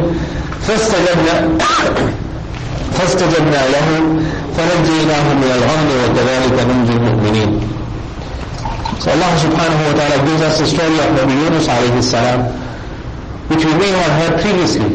فاستجبنا 0.69 1.49
فاستجبنا 2.99 3.61
له 3.73 3.89
فنجيناه 4.57 5.27
من 5.35 5.51
الغم 5.57 5.87
وكذلك 6.05 6.67
ننجي 6.71 6.93
المؤمنين 6.93 7.76
So 8.99 9.11
Allah 9.13 9.33
subhanahu 9.39 9.83
wa 9.93 9.95
ta'ala 9.99 10.17
gives 10.25 10.43
us 10.43 10.59
the 10.59 10.67
story 10.67 10.97
of 10.99 11.09
Nabi 11.15 11.37
Yunus 11.45 11.69
alayhi 11.69 12.03
salam, 12.03 12.49
which 13.49 13.65
we 13.65 13.73
may 13.77 13.91
have 13.93 14.13
heard 14.21 14.41
previously. 14.41 14.89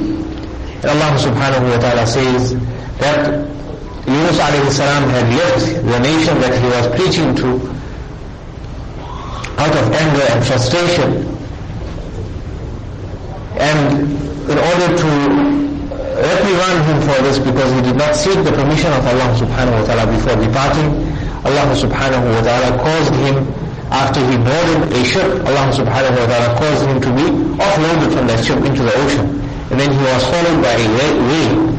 And 0.81 0.85
Allah 0.97 1.13
subhanahu 1.21 1.69
wa 1.69 1.77
ta'ala 1.77 2.07
says 2.07 2.55
that 2.97 3.45
Yunus 4.09 4.37
alayhi 4.41 4.71
salam 4.73 5.05
had 5.13 5.29
left 5.37 5.65
the 5.85 5.99
nation 6.01 6.33
that 6.41 6.53
he 6.57 6.67
was 6.73 6.85
preaching 6.97 7.35
to 7.45 7.61
out 9.61 9.75
of 9.77 9.85
anger 9.93 10.25
and 10.33 10.41
frustration. 10.45 11.09
And 13.61 14.09
in 14.49 14.57
order 14.57 14.89
to 14.97 15.09
reprimand 16.17 16.79
him 16.89 16.99
for 17.05 17.21
this 17.21 17.37
because 17.37 17.71
he 17.73 17.81
did 17.81 17.95
not 17.95 18.15
seek 18.15 18.41
the 18.43 18.51
permission 18.51 18.91
of 18.93 19.05
Allah 19.05 19.29
subhanahu 19.37 19.77
wa 19.77 19.85
ta'ala 19.85 20.05
before 20.09 20.35
departing, 20.41 20.89
Allah 21.45 21.69
subhanahu 21.77 22.25
wa 22.33 22.41
ta'ala 22.41 22.69
caused 22.81 23.13
him 23.21 23.60
after 23.90 24.20
he 24.26 24.36
boarded 24.36 24.92
a 24.92 25.02
ship, 25.04 25.30
Allah 25.46 25.70
subhanahu 25.70 26.18
wa 26.18 26.26
ta'ala 26.26 26.58
caused 26.58 26.84
him 26.86 26.98
to 27.00 27.10
be 27.14 27.26
offloaded 27.62 28.10
from 28.12 28.26
that 28.26 28.44
ship 28.44 28.58
into 28.64 28.82
the 28.82 28.94
ocean. 29.06 29.26
And 29.70 29.80
then 29.80 29.90
he 29.92 29.98
was 29.98 30.24
followed 30.26 30.62
by 30.62 30.74
a 30.74 30.88
whale 30.90 31.76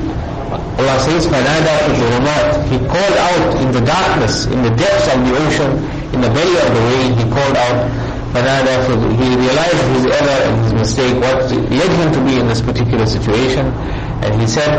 Allah 0.78 1.00
says, 1.02 1.26
فَنَادَى 1.26 1.74
فِي 1.84 1.92
الظُّلُمَاتِ 1.98 2.70
He 2.70 2.78
called 2.86 3.18
out 3.18 3.62
in 3.62 3.72
the 3.74 3.82
darkness, 3.82 4.46
in 4.46 4.62
the 4.62 4.70
depths 4.70 5.10
of 5.14 5.20
the 5.26 5.34
ocean, 5.36 5.72
in 6.14 6.22
the 6.22 6.30
belly 6.30 6.58
of 6.62 6.70
the 6.70 6.82
whale, 6.88 7.12
he 7.18 7.24
called 7.34 7.58
out, 7.58 7.78
فَنَادَى 8.32 8.76
فِي 8.86 8.94
He 9.18 9.36
realized 9.36 9.84
his 9.98 10.06
error 10.06 10.40
and 10.48 10.64
his 10.64 10.74
mistake, 10.74 11.16
what 11.20 11.50
led 11.52 11.92
him 11.98 12.14
to 12.14 12.22
be 12.24 12.40
in 12.40 12.48
this 12.48 12.62
particular 12.62 13.06
situation. 13.08 13.66
And 14.24 14.40
he 14.40 14.46
said, 14.48 14.70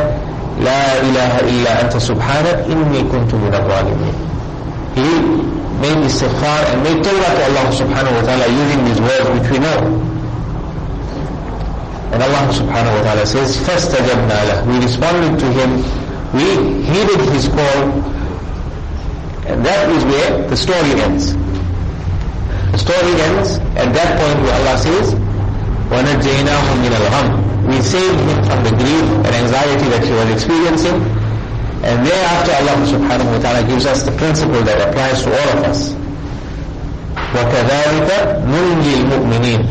لا 0.62 1.02
إله 1.02 1.32
إلا 1.50 1.80
أنت 1.82 1.96
سبحانك 1.96 2.66
إني 2.70 3.02
كنت 3.10 3.34
من 3.34 3.54
الظالمين. 3.54 4.14
He 4.94 5.08
made 5.80 5.98
istighfar 6.06 6.60
and 6.72 6.82
made 6.82 6.98
tawbah 7.04 7.32
to 7.38 7.42
Allah 7.48 7.66
subhanahu 7.70 8.14
wa 8.18 8.22
ta'ala 8.26 8.46
using 8.50 8.80
these 8.84 9.00
words 9.00 9.26
which 9.38 9.48
we 9.52 9.58
know. 9.58 9.78
And 12.12 12.22
Allah 12.22 12.44
subhanahu 12.50 12.94
wa 12.98 13.02
ta'ala 13.04 13.26
says, 13.26 13.56
فَاسْتَجَبْنَا 13.62 14.38
لَهُ 14.48 14.58
We 14.66 14.76
responded 14.82 15.38
to 15.38 15.48
him, 15.54 15.70
we 16.34 16.46
heeded 16.82 17.20
his 17.30 17.48
call, 17.48 17.78
and 19.46 19.64
that 19.64 19.88
is 19.90 20.04
where 20.04 20.48
the 20.48 20.56
story 20.56 20.92
ends. 21.00 21.34
The 22.72 22.78
story 22.78 23.14
ends 23.28 23.58
at 23.78 23.92
that 23.94 24.10
point 24.18 24.38
where 24.42 24.54
Allah 24.60 24.76
says, 24.78 25.14
وَنَجَّيْنَاهُ 25.94 26.64
مِنَ 26.82 26.92
الْغَمِّ 26.96 27.68
We 27.68 27.80
saved 27.82 28.20
him 28.28 28.38
from 28.44 28.64
the 28.64 28.70
grief 28.76 29.06
and 29.24 29.32
anxiety 29.46 29.88
that 29.94 30.04
he 30.04 30.12
was 30.12 30.28
experiencing, 30.30 31.21
and 31.86 32.04
thereafter 32.06 32.52
Allah 32.58 32.76
subhanahu 32.90 33.30
wa 33.32 33.38
ta'ala 33.38 33.62
gives 33.68 33.86
us 33.86 34.02
the 34.02 34.10
principle 34.18 34.60
that 34.66 34.82
applies 34.88 35.22
to 35.22 35.30
all 35.30 35.48
of 35.58 35.64
us. 35.64 35.94
وَكَذَلِكَ 37.38 38.10
نُنْجِي 38.50 38.94
الْمُؤْمِنِينَ 39.06 39.62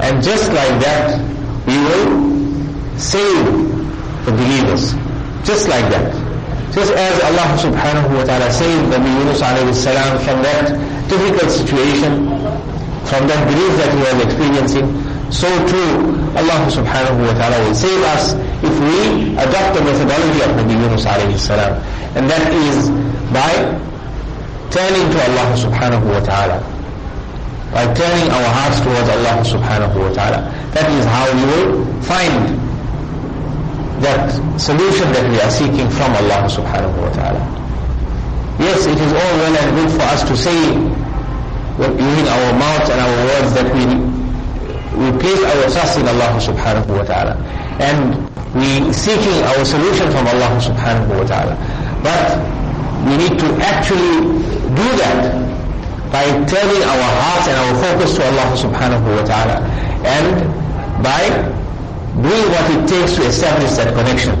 And 0.00 0.22
just 0.22 0.52
like 0.52 0.78
that, 0.86 1.18
we 1.66 1.74
will 1.82 2.32
save 2.98 3.46
the 4.24 4.32
believers. 4.32 4.94
Just 5.44 5.66
like 5.68 5.88
that. 5.90 6.14
Just 6.72 6.92
as 6.94 7.14
Allah 7.26 7.58
subhanahu 7.58 8.16
wa 8.16 8.24
ta'ala 8.24 8.48
saved 8.52 8.86
Nabi 8.94 9.10
Yunus 9.10 9.42
alayhi 9.42 9.74
salam 9.74 10.16
from 10.22 10.42
that 10.46 10.70
difficult 11.10 11.50
situation, 11.50 12.30
from 13.04 13.26
that 13.26 13.42
grief 13.50 13.72
that 13.82 13.90
he 13.92 13.98
was 13.98 14.16
experiencing, 14.24 14.86
so 15.29 15.47
too 15.67 15.89
Allah 16.37 16.59
subhanahu 16.71 17.27
wa 17.27 17.33
ta'ala 17.35 17.57
will 17.67 17.75
save 17.75 18.01
us 18.15 18.33
if 18.63 18.73
we 18.79 19.35
adopt 19.35 19.75
the 19.75 19.83
methodology 19.83 20.41
of 20.41 20.51
Nabi 20.55 20.73
Yunus 20.79 21.05
alayhi 21.05 21.37
salam. 21.37 21.75
And 22.15 22.29
that 22.29 22.51
is 22.53 22.89
by 23.33 23.51
turning 24.71 25.05
to 25.11 25.17
Allah 25.31 25.47
subhanahu 25.57 26.05
wa 26.07 26.19
ta'ala 26.23 26.77
by 27.71 27.83
turning 27.93 28.31
our 28.31 28.49
hearts 28.55 28.79
towards 28.79 29.09
Allah 29.11 29.43
subhanahu 29.43 29.95
wa 29.99 30.09
ta'ala. 30.15 30.39
That 30.71 30.87
is 30.91 31.03
how 31.05 31.27
we 31.35 31.43
will 31.51 31.85
find 32.01 32.55
that 34.01 34.31
solution 34.59 35.11
that 35.11 35.27
we 35.29 35.41
are 35.41 35.51
seeking 35.51 35.89
from 35.89 36.15
Allah 36.15 36.47
subhanahu 36.47 36.95
wa 36.95 37.11
ta'ala. 37.11 37.43
Yes, 38.59 38.85
it 38.87 38.97
is 38.97 39.11
all 39.11 39.33
well 39.43 39.55
and 39.57 39.69
good 39.75 39.91
for 39.99 40.05
us 40.07 40.23
to 40.31 40.35
say 40.37 40.57
using 41.77 42.27
our 42.27 42.49
mouth 42.57 42.89
and 42.89 42.99
our 43.03 43.17
words 43.29 43.53
that 43.53 43.67
we 43.75 43.83
we 44.95 45.11
place 45.19 45.43
our 45.43 45.69
trust 45.69 45.99
in 45.99 46.07
Allah 46.07 46.37
subhanahu 46.39 46.87
wa 46.95 47.03
ta'ala. 47.03 47.35
And 47.83 48.15
we 48.55 48.91
seeking 48.93 49.43
our 49.43 49.65
solution 49.65 50.09
from 50.11 50.25
Allah 50.27 50.55
subhanahu 50.61 51.19
wa 51.19 51.25
ta'ala. 51.27 51.53
But 52.01 52.39
we 53.05 53.17
need 53.17 53.37
to 53.39 53.49
actually 53.61 54.31
do 54.73 54.87
that 55.03 55.33
by 56.11 56.23
turning 56.47 56.81
our 56.83 57.07
hearts 57.21 57.47
and 57.47 57.57
our 57.59 57.73
focus 57.83 58.15
to 58.15 58.23
Allah 58.25 58.47
subhanahu 58.55 59.05
wa 59.05 59.23
ta'ala 59.27 59.57
and 60.07 60.35
by 61.03 61.21
doing 62.23 62.47
what 62.49 62.65
it 62.71 62.87
takes 62.87 63.15
to 63.15 63.23
establish 63.27 63.71
that 63.77 63.93
connection. 63.93 64.33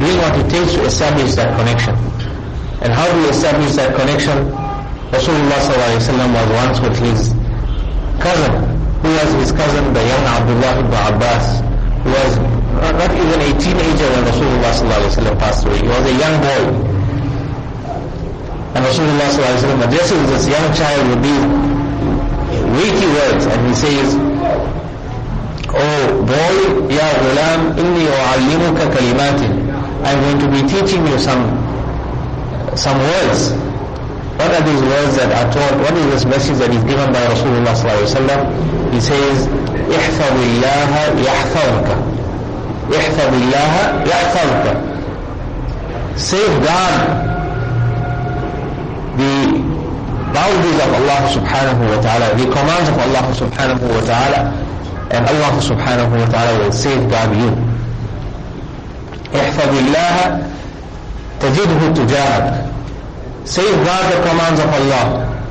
Doing 0.00 0.18
what 0.18 0.34
it 0.38 0.48
takes 0.50 0.72
to 0.74 0.82
establish 0.84 1.34
that 1.36 1.56
connection. 1.56 1.94
And 2.82 2.92
how 2.92 3.06
do 3.12 3.22
we 3.22 3.28
establish 3.28 3.72
that 3.76 3.94
connection? 3.94 4.65
Rasulullah 5.12 5.60
was 5.94 6.48
once 6.50 6.80
with 6.80 6.98
his 6.98 7.30
cousin. 8.18 8.52
Who 9.02 9.08
was 9.08 9.30
his 9.34 9.52
cousin? 9.52 9.92
The 9.94 10.02
young 10.02 10.24
Abdullah 10.24 10.80
ibn 10.80 10.92
Abbas. 10.92 11.60
Who 12.02 12.10
was 12.10 12.38
not 12.82 13.10
even 13.14 13.40
a 13.40 13.50
teenager 13.58 14.08
when 14.10 14.24
Rasulullah 14.24 15.38
passed 15.38 15.64
away. 15.66 15.78
He 15.78 15.88
was 15.88 16.04
a 16.06 16.16
young 16.18 16.36
boy. 16.42 16.96
And 18.76 18.84
Rasulullah 18.84 19.84
addresses 19.86 20.28
this 20.28 20.48
young 20.48 20.68
child 20.74 21.08
with 21.08 21.22
these 21.22 21.44
weighty 22.76 23.06
words 23.06 23.46
and 23.46 23.66
he 23.68 23.74
says, 23.74 24.14
Oh 25.68 26.24
boy, 26.24 26.94
ya 26.94 27.08
ghulam, 27.20 27.76
inni 27.78 28.04
u'allimuka 28.06 28.86
kalimatin. 28.92 29.66
I'm 30.04 30.20
going 30.20 30.38
to 30.40 30.48
be 30.50 30.68
teaching 30.68 31.06
you 31.06 31.18
some 31.18 31.42
some 32.76 32.98
words. 32.98 33.52
What 34.36 34.52
are 34.52 34.64
these 34.68 34.82
words 34.82 35.16
that 35.16 35.32
are 35.32 35.48
taught? 35.52 35.80
What 35.80 35.94
is 35.96 36.06
this 36.12 36.24
message 36.26 36.58
that 36.58 36.68
is 36.70 36.84
given 36.84 37.08
by 37.12 37.24
Rasulullah 37.24 37.72
sallallahu 37.72 38.92
He 38.92 39.00
says, 39.00 39.48
احفظ 39.88 40.34
الله 40.36 40.92
يحفظك. 41.24 41.88
احفظ 42.92 43.32
الله 43.32 43.74
يحفظك. 44.04 44.76
Safeguard 46.16 47.00
the 49.16 49.56
boundaries 50.36 50.80
of 50.84 50.90
Allah 51.00 51.20
subhanahu 51.32 51.82
wa 51.88 52.00
ta'ala, 52.04 52.36
the 52.36 52.44
commands 52.52 52.88
of 52.92 52.98
Allah 53.00 53.24
subhanahu 53.32 53.88
wa 53.88 54.00
ta'ala, 54.04 54.40
and 55.16 55.24
Allah 55.24 55.52
subhanahu 55.64 56.12
wa 56.12 56.26
ta'ala 56.28 56.58
will 56.60 56.72
safeguard 56.72 57.32
you. 57.40 57.50
احفظ 59.32 59.68
الله 59.78 60.46
تجده 61.40 62.04
تجاهك 62.04 62.65
Safeguard 63.46 64.04
the 64.12 64.18
commands 64.28 64.60
of 64.60 64.68
Allah. 64.68 65.02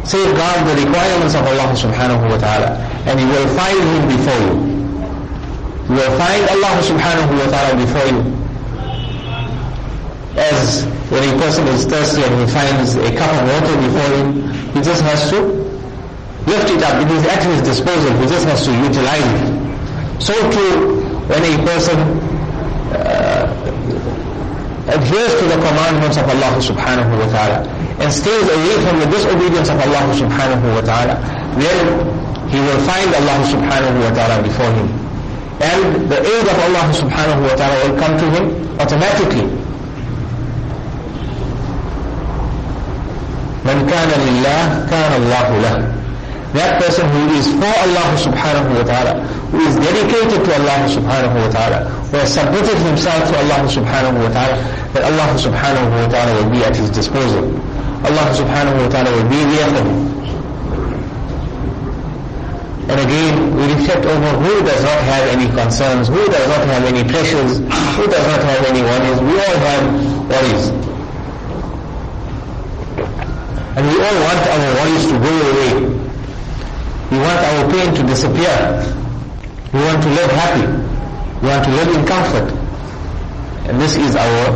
Safeguard 0.04 0.68
the 0.68 0.76
requirements 0.86 1.34
of 1.34 1.48
Allah 1.48 1.72
subhanahu 1.74 2.30
wa 2.30 2.38
ta'ala. 2.38 2.76
And 3.08 3.20
you 3.20 3.28
will 3.28 3.48
find 3.56 3.80
Him 3.80 4.04
before 4.12 4.40
you. 4.44 4.76
You 5.90 5.96
will 6.02 6.18
find 6.20 6.44
Allah 6.50 6.74
subhanahu 6.84 7.32
wa 7.40 7.48
ta'ala 7.48 7.74
before 7.80 8.08
you. 8.12 8.22
As 10.36 10.84
when 11.10 11.24
a 11.24 11.38
person 11.40 11.68
is 11.68 11.86
thirsty 11.86 12.24
and 12.24 12.34
he 12.42 12.48
finds 12.52 12.96
a 12.96 13.16
cup 13.16 13.32
of 13.32 13.48
water 13.48 13.76
before 13.80 14.10
him, 14.18 14.52
he 14.74 14.82
just 14.82 15.02
has 15.04 15.30
to 15.30 15.42
lift 16.50 16.70
it 16.72 16.82
up. 16.84 17.02
It 17.02 17.12
is 17.12 17.26
at 17.28 17.44
his 17.44 17.62
disposal. 17.62 18.12
He 18.20 18.26
just 18.28 18.46
has 18.46 18.66
to 18.66 18.72
utilize 18.74 19.24
it. 19.24 20.22
So 20.22 20.34
too, 20.52 21.00
when 21.30 21.44
a 21.46 21.64
person 21.64 21.98
uh, 22.92 23.85
adheres 24.89 25.33
to 25.41 25.45
the 25.47 25.59
commandments 25.61 26.17
of 26.17 26.25
Allah 26.29 26.53
subhanahu 26.59 27.13
wa 27.21 27.27
ta'ala 27.31 27.59
and 28.01 28.09
stays 28.13 28.47
away 28.49 28.75
from 28.87 28.99
the 29.01 29.07
disobedience 29.07 29.69
of 29.69 29.79
Allah 29.81 30.05
subhanahu 30.17 30.67
wa 30.75 30.81
ta'ala, 30.81 31.15
then 31.61 31.87
he 32.49 32.59
will 32.59 32.81
find 32.89 33.09
Allah 33.15 33.39
subhanahu 33.47 33.97
wa 34.03 34.11
ta'ala 34.17 34.43
before 34.43 34.71
him. 34.73 34.89
And 35.61 36.09
the 36.09 36.19
aid 36.19 36.47
of 36.49 36.59
Allah 36.67 36.87
subhanahu 36.97 37.43
wa 37.45 37.55
ta'ala 37.55 37.77
will 37.85 37.97
come 38.01 38.17
to 38.19 38.27
him 38.33 38.45
automatically. 38.81 39.47
من 43.61 43.87
كان 43.87 44.09
لله 44.09 44.87
كان 44.91 45.13
الله 45.23 45.49
له 45.63 45.77
that 46.56 46.82
person 46.82 47.04
who 47.12 47.34
is 47.36 47.48
for 47.52 47.68
Allah 47.84 48.08
subhanahu 48.16 48.80
wa 48.80 48.84
ta'ala, 48.88 49.20
who 49.52 49.60
is 49.68 49.76
dedicated 49.76 50.40
to 50.46 50.52
Allah 50.56 50.88
subhanahu 50.88 51.36
wa 51.36 51.50
ta'ala, 51.52 51.80
who 52.12 52.18
has 52.18 52.32
submitted 52.34 52.78
himself 52.80 53.28
to 53.28 53.36
Allah 53.44 53.68
subhanahu 53.68 54.24
wa 54.24 54.30
ta'ala, 54.32 54.56
that 54.96 55.04
Allah 55.04 55.28
subhanahu 55.36 55.92
wa 55.92 56.08
ta'ala 56.08 56.32
will 56.40 56.52
be 56.52 56.64
at 56.64 56.76
his 56.76 56.90
disposal. 56.90 57.44
Allah 58.08 58.26
subhanahu 58.40 58.78
wa 58.84 58.90
ta'ala 58.90 59.10
will 59.12 59.28
be 59.28 59.42
for 59.44 59.84
him. 59.84 60.16
And 62.88 63.00
again, 63.02 63.56
we 63.58 63.64
reflect 63.74 64.06
over 64.06 64.30
who 64.46 64.62
does 64.64 64.84
not 64.84 65.00
have 65.10 65.26
any 65.36 65.50
concerns, 65.50 66.08
who 66.08 66.24
does 66.30 66.48
not 66.48 66.64
have 66.70 66.84
any 66.86 67.04
pressures, 67.04 67.58
who 67.98 68.06
does 68.08 68.26
not 68.30 68.42
have 68.46 68.62
any 68.70 68.82
worries. 68.86 69.20
We 69.26 69.36
all 69.42 69.58
have 69.60 69.84
worries. 70.30 70.70
And 73.76 73.84
we 73.90 73.96
all 74.00 74.18
want 74.24 74.42
our 74.48 74.70
worries 74.80 75.06
to 75.10 75.16
go 75.20 75.34
away. 75.52 76.05
We 77.16 77.22
want 77.22 77.40
our 77.40 77.72
pain 77.72 77.96
to 77.96 78.04
disappear. 78.04 78.60
We 79.72 79.80
want 79.80 80.04
to 80.04 80.10
live 80.10 80.32
happy. 80.32 80.68
We 81.42 81.48
want 81.48 81.64
to 81.64 81.72
live 81.72 81.88
in 81.96 82.06
comfort. 82.06 82.52
And 83.70 83.80
this 83.80 83.96
is 83.96 84.18
our 84.18 84.48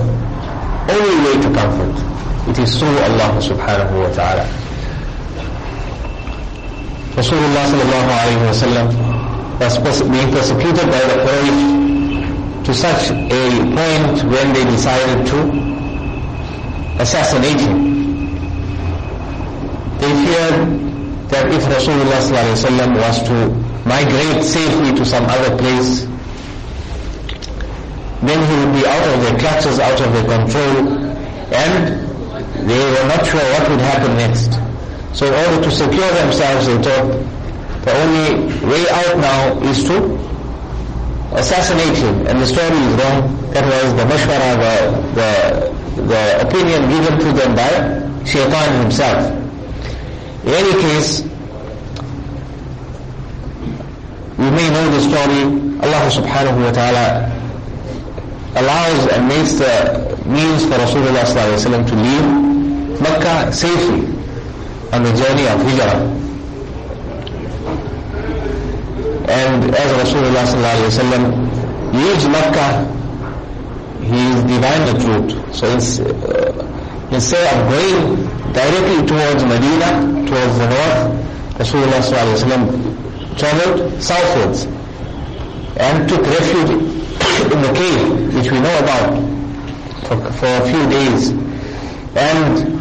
only 0.91 1.15
way 1.23 1.41
to 1.41 1.49
comfort. 1.55 1.95
It 2.49 2.59
is 2.59 2.77
through 2.77 2.97
Allah 2.99 3.39
subhanahu 3.39 4.03
wa 4.03 4.11
ta'ala. 4.11 4.43
Rasulullah 7.15 7.63
sallallahu 7.71 8.09
alayhi 8.19 8.43
wa 8.43 8.51
sallam 8.51 8.87
was 9.85 10.01
being 10.03 10.29
persecuted 10.29 10.85
by 10.91 10.99
the 11.07 11.15
Quraysh 11.23 12.65
to 12.65 12.73
such 12.73 13.09
a 13.11 13.43
point 13.71 14.23
when 14.35 14.51
they 14.51 14.65
decided 14.65 15.25
to 15.31 15.39
assassinate 16.99 17.61
him. 17.61 18.35
They 19.99 20.11
feared 20.27 20.88
that 21.29 21.45
if 21.53 21.63
Rasulullah 21.69 22.89
was 22.97 23.21
to 23.29 23.37
migrate 23.87 24.43
safely 24.43 24.93
to 24.95 25.05
some 25.05 25.25
other 25.25 25.55
place, 25.57 26.05
then 28.21 28.39
he 28.49 28.55
would 28.65 28.73
be 28.81 28.85
out 28.85 29.07
of 29.13 29.21
their 29.21 29.39
clutches, 29.39 29.79
out 29.79 29.99
of 30.01 30.11
their 30.11 30.25
control, 30.25 30.99
and 31.53 32.09
they 32.67 32.77
were 32.77 33.07
not 33.07 33.25
sure 33.25 33.39
what 33.39 33.69
would 33.69 33.79
happen 33.79 34.17
next. 34.17 34.57
So 35.17 35.25
in 35.27 35.33
order 35.33 35.63
to 35.63 35.71
secure 35.71 36.09
themselves, 36.19 36.67
they 36.67 36.77
thought 36.81 37.07
the 37.85 37.93
only 37.93 38.67
way 38.67 38.89
out 38.89 39.17
now 39.17 39.61
is 39.69 39.83
to 39.85 40.13
assassinate 41.33 41.97
him. 41.97 42.27
And 42.27 42.41
the 42.41 42.45
story 42.45 42.67
is 42.75 42.93
wrong. 42.99 43.37
That 43.51 43.65
was 43.65 43.95
the 43.95 44.03
mashwara, 44.03 44.57
the, 45.15 45.95
the, 45.95 46.01
the 46.03 46.47
opinion 46.47 46.89
given 46.89 47.19
to 47.19 47.33
them 47.33 47.55
by 47.55 48.25
Shaitan 48.25 48.81
himself. 48.81 49.38
In 50.49 50.55
any 50.55 50.81
case, 50.81 51.21
you 54.39 54.49
may 54.49 54.67
know 54.73 54.89
the 54.89 54.99
story. 54.99 55.43
Allah 55.85 56.09
subhanahu 56.09 56.65
wa 56.65 56.71
ta'ala 56.73 57.29
allows 58.57 59.05
and 59.13 59.27
makes 59.29 59.53
the 59.61 60.17
means 60.25 60.65
for 60.65 60.81
Rasulullah 60.81 61.21
sallallahu 61.29 61.85
to 61.85 61.95
leave 62.01 62.25
Makkah 62.99 63.53
safely 63.53 64.07
on 64.91 65.03
the 65.05 65.13
journey 65.21 65.45
of 65.45 65.61
Hijrah. 65.61 66.01
And 69.29 69.63
as 69.69 69.89
Rasulullah 70.01 70.49
leaves 71.93 72.25
Makkah, 72.27 72.89
he 74.01 74.17
is 74.33 74.41
divine 74.49 74.83
the 74.89 74.97
truth. 74.97 75.53
So 75.53 75.67
uh, 75.77 76.68
instead 77.11 77.43
of 77.53 77.69
going 77.69 78.53
directly 78.53 79.05
towards 79.07 79.43
Medina, 79.43 80.27
towards 80.27 80.57
the 80.57 80.67
north, 80.69 81.29
Rasulullah 81.57 82.01
Wasallam 82.01 83.37
traveled 83.37 84.01
southwards 84.01 84.65
and 85.77 86.07
took 86.09 86.21
refuge 86.21 86.69
in 87.53 87.61
the 87.61 87.73
cave, 87.73 88.35
which 88.35 88.51
we 88.51 88.59
know 88.59 88.77
about 88.79 89.15
for, 90.07 90.17
for 90.33 90.47
a 90.47 90.65
few 90.69 90.89
days. 90.89 91.29
And 92.15 92.79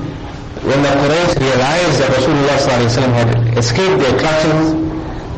when 0.64 0.83
the 0.83 0.88
Quraysh 0.88 1.38
realized 1.41 2.01
that 2.01 2.11
Rasulullah 2.17 2.59
Wasallam 2.59 3.12
had 3.12 3.59
escaped 3.59 3.99
their 4.01 4.19
clutches, 4.19 4.88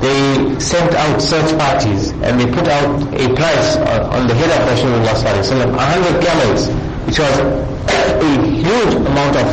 they 0.00 0.58
sent 0.58 0.94
out 0.94 1.20
search 1.20 1.56
parties 1.58 2.10
and 2.24 2.40
they 2.40 2.46
put 2.46 2.66
out 2.68 3.02
a 3.14 3.34
price 3.34 3.76
on, 3.76 4.26
the 4.26 4.34
head 4.34 4.50
of 4.50 4.68
Rasulullah 4.68 5.14
Wasallam, 5.14 5.74
a 5.74 5.78
hundred 5.78 6.22
camels, 6.24 6.68
which 7.06 7.18
was 7.18 7.38
a 7.38 8.42
huge 8.44 8.94
amount 8.94 9.36
of 9.36 9.46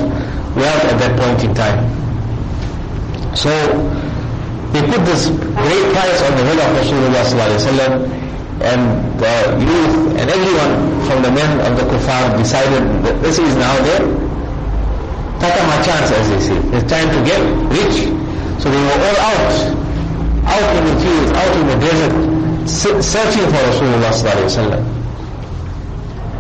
wealth 0.56 0.84
at 0.92 0.98
that 1.00 1.14
point 1.20 1.44
in 1.44 1.54
time. 1.54 1.86
So 3.36 3.52
they 4.74 4.82
put 4.82 5.06
this 5.06 5.30
great 5.30 5.86
price 5.94 6.22
on 6.24 6.32
the 6.38 6.44
head 6.44 6.60
of 6.60 6.70
Rasulullah 6.82 8.28
and 8.60 9.20
the 9.20 9.34
youth 9.62 10.18
and 10.20 10.30
everyone 10.30 11.06
from 11.06 11.22
the 11.22 11.32
men 11.32 11.60
of 11.62 11.78
the 11.78 11.84
kuffar 11.84 12.38
decided 12.38 12.84
that 13.06 13.22
this 13.22 13.38
is 13.38 13.56
now 13.56 13.76
their 13.84 14.28
Tata 15.40 15.64
my 15.68 15.82
chance, 15.84 16.10
as 16.12 16.30
they 16.30 16.40
say. 16.40 16.58
It's 16.76 16.90
time 16.90 17.08
to 17.14 17.22
get 17.24 17.40
rich. 17.70 18.10
So 18.62 18.72
they 18.72 18.82
were 18.82 19.00
all 19.06 19.18
out, 19.22 19.54
out 20.50 20.76
in 20.78 20.84
the 20.86 21.02
fields, 21.02 21.32
out 21.32 21.56
in 21.58 21.68
the 21.68 21.78
desert, 21.86 23.04
searching 23.04 23.46
for 23.46 23.62
Rasulullah 23.70 24.12
sallallahu 24.12 24.97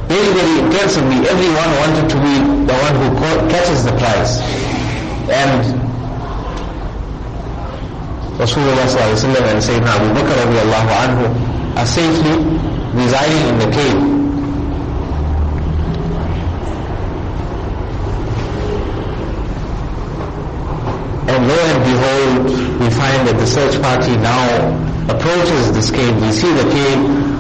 Very, 0.07 0.33
very 0.33 0.59
intensively, 0.63 1.27
everyone 1.27 1.69
wanted 1.83 2.09
to 2.09 2.15
be 2.15 2.33
the 2.65 2.73
one 2.79 2.95
who 2.95 3.49
catches 3.49 3.83
the 3.83 3.91
prize. 3.97 4.39
And 5.29 5.77
Rasulullah 8.39 8.87
sallallahu 8.87 9.51
and 9.51 9.59
Sayyidina 9.59 9.91
Abu 9.99 10.07
Bakr 10.15 10.35
radiallahu 10.47 10.91
anhu 11.03 11.75
are 11.75 11.85
safely 11.85 12.37
residing 12.95 13.47
in 13.49 13.59
the 13.59 13.69
cave. 13.75 13.99
And 21.27 21.47
lo 21.49 21.57
and 21.59 21.83
behold, 21.83 22.79
we 22.79 22.89
find 22.95 23.27
that 23.27 23.35
the 23.37 23.45
search 23.47 23.81
party 23.81 24.15
now 24.15 24.71
approaches 25.09 25.73
this 25.73 25.91
cave. 25.91 26.15
We 26.21 26.31
see 26.31 26.53
the 26.53 26.69
cave 26.71 27.37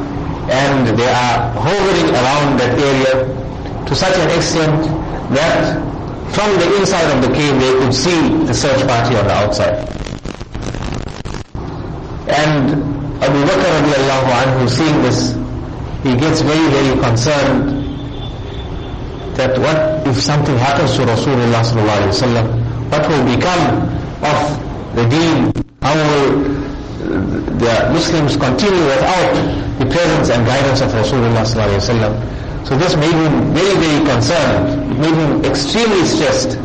and 0.49 0.87
they 0.97 1.07
are 1.07 1.51
hovering 1.53 2.09
around 2.15 2.57
that 2.59 2.77
area 2.79 3.85
to 3.85 3.95
such 3.95 4.15
an 4.17 4.29
extent 4.37 4.83
that 5.33 5.75
from 6.33 6.49
the 6.59 6.77
inside 6.79 7.07
of 7.15 7.21
the 7.21 7.33
cave 7.35 7.59
they 7.59 7.71
could 7.79 7.93
see 7.93 8.19
the 8.45 8.53
search 8.53 8.79
party 8.87 9.15
on 9.15 9.25
the 9.27 9.33
outside. 9.33 9.75
And 12.29 12.71
Abu 13.23 13.39
Bakr 13.47 13.69
radiallahu 13.81 14.29
anhu 14.43 14.69
seeing 14.69 15.01
this, 15.01 15.33
he 16.03 16.15
gets 16.15 16.41
very, 16.41 16.67
very 16.71 16.99
concerned 17.01 17.77
that 19.35 19.57
what 19.59 20.07
if 20.07 20.19
something 20.21 20.57
happens 20.57 20.95
to 20.97 21.03
Rasulullah 21.05 21.63
sallallahu 21.63 22.11
alayhi 22.11 22.33
wa 22.35 22.67
what 22.91 23.07
will 23.09 23.25
become 23.35 23.63
of 24.23 24.95
the 24.95 25.05
deen? 25.09 25.51
How 25.81 25.95
will 25.95 26.66
the 27.06 27.90
Muslims 27.92 28.36
continue 28.36 28.84
without 28.84 29.34
the 29.78 29.86
presence 29.86 30.30
and 30.30 30.46
guidance 30.46 30.80
of 30.80 30.90
Rasulullah 30.90 31.46
So 32.66 32.76
this 32.76 32.94
made 32.96 33.12
him 33.12 33.52
very, 33.52 33.74
very 33.76 34.04
concerned. 34.06 34.92
It 34.92 34.98
made 34.98 35.14
him 35.14 35.44
extremely 35.44 36.04
stressed. 36.06 36.56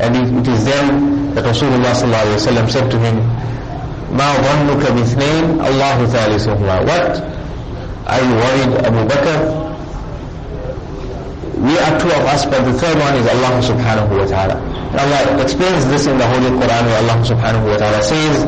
And 0.00 0.16
it, 0.16 0.32
it 0.40 0.48
is 0.48 0.64
then 0.64 1.34
that 1.34 1.44
Rasulullah 1.44 2.68
said 2.70 2.90
to 2.90 2.98
him, 2.98 3.16
ما 4.12 4.32
ظنك 4.34 4.92
باثنين 4.92 5.60
الله 5.60 6.06
ثالثهما 6.06 6.86
What? 6.86 7.20
Are 8.06 8.20
you 8.24 8.34
worried 8.34 8.86
Abu 8.86 9.04
Bakr? 9.04 9.68
We 11.58 11.76
are 11.78 12.00
two 12.00 12.08
of 12.08 12.24
us, 12.24 12.46
but 12.46 12.64
the 12.64 12.72
third 12.72 12.96
one 12.98 13.14
is 13.16 13.26
Allah 13.28 13.60
subhanahu 13.60 14.16
wa 14.18 14.24
ta'ala. 14.24 14.71
And 14.92 15.00
Allah 15.00 15.42
explains 15.42 15.86
this 15.88 16.06
in 16.06 16.16
the 16.18 16.26
Holy 16.26 16.50
Quran 16.56 16.82
where 16.86 16.98
Allah 17.04 17.18
subhanahu 17.24 17.68
wa 17.68 17.76
ta'ala 17.76 18.02
says, 18.02 18.44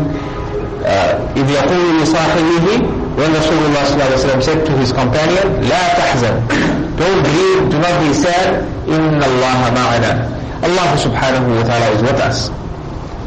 إذ 1.37 1.47
يقول 1.51 2.01
لصاحبه 2.03 3.01
when 3.17 3.31
Rasulullah 3.33 4.43
said 4.43 4.65
to 4.65 4.73
his 4.79 4.93
companion, 4.93 5.45
لا 5.69 5.83
تحزن 5.99 6.97
Don't 6.97 7.23
grieve, 7.25 7.71
do 7.71 7.79
not 7.79 8.01
be 8.01 8.13
sad, 8.15 8.65
إن 8.89 9.21
الله 9.23 9.71
معنا 9.75 10.41
Allah 10.63 10.93
subhanahu 10.97 11.57
wa 11.57 11.63
ta'ala 11.65 11.89
is 11.97 12.03
with 12.03 12.21
us. 12.21 12.49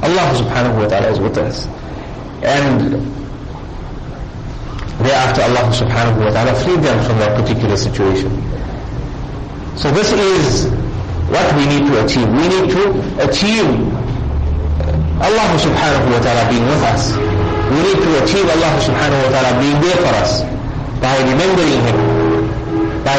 Allah 0.03 0.27
subhanahu 0.37 0.81
wa 0.81 0.87
ta'ala 0.87 1.09
is 1.09 1.19
with 1.19 1.37
us. 1.37 1.65
And 2.43 2.93
thereafter 5.01 5.41
Allah 5.41 5.65
subhanahu 5.73 6.25
wa 6.25 6.29
ta'ala 6.29 6.53
freed 6.61 6.81
them 6.85 7.03
from 7.05 7.17
that 7.19 7.33
particular 7.39 7.75
situation. 7.75 8.29
So 9.75 9.89
this 9.91 10.11
is 10.13 10.69
what 11.28 11.46
we 11.56 11.66
need 11.66 11.84
to 11.86 12.04
achieve. 12.04 12.28
We 12.28 12.48
need 12.48 12.70
to 12.72 12.82
achieve 13.20 13.68
Allah 15.20 15.48
subhanahu 15.60 16.08
wa 16.14 16.20
ta'ala 16.24 16.48
being 16.48 16.64
with 16.64 16.82
us. 16.88 17.12
We 17.68 17.78
need 17.84 17.98
to 18.00 18.10
achieve 18.24 18.46
Allah 18.48 18.72
subhanahu 18.80 19.20
wa 19.26 19.30
ta'ala 19.34 19.50
being 19.60 19.78
there 19.82 19.98
for 20.00 20.12
us 20.24 20.40
by 21.04 21.14
remembering 21.20 21.80
Him, 21.84 21.96
by 23.04 23.18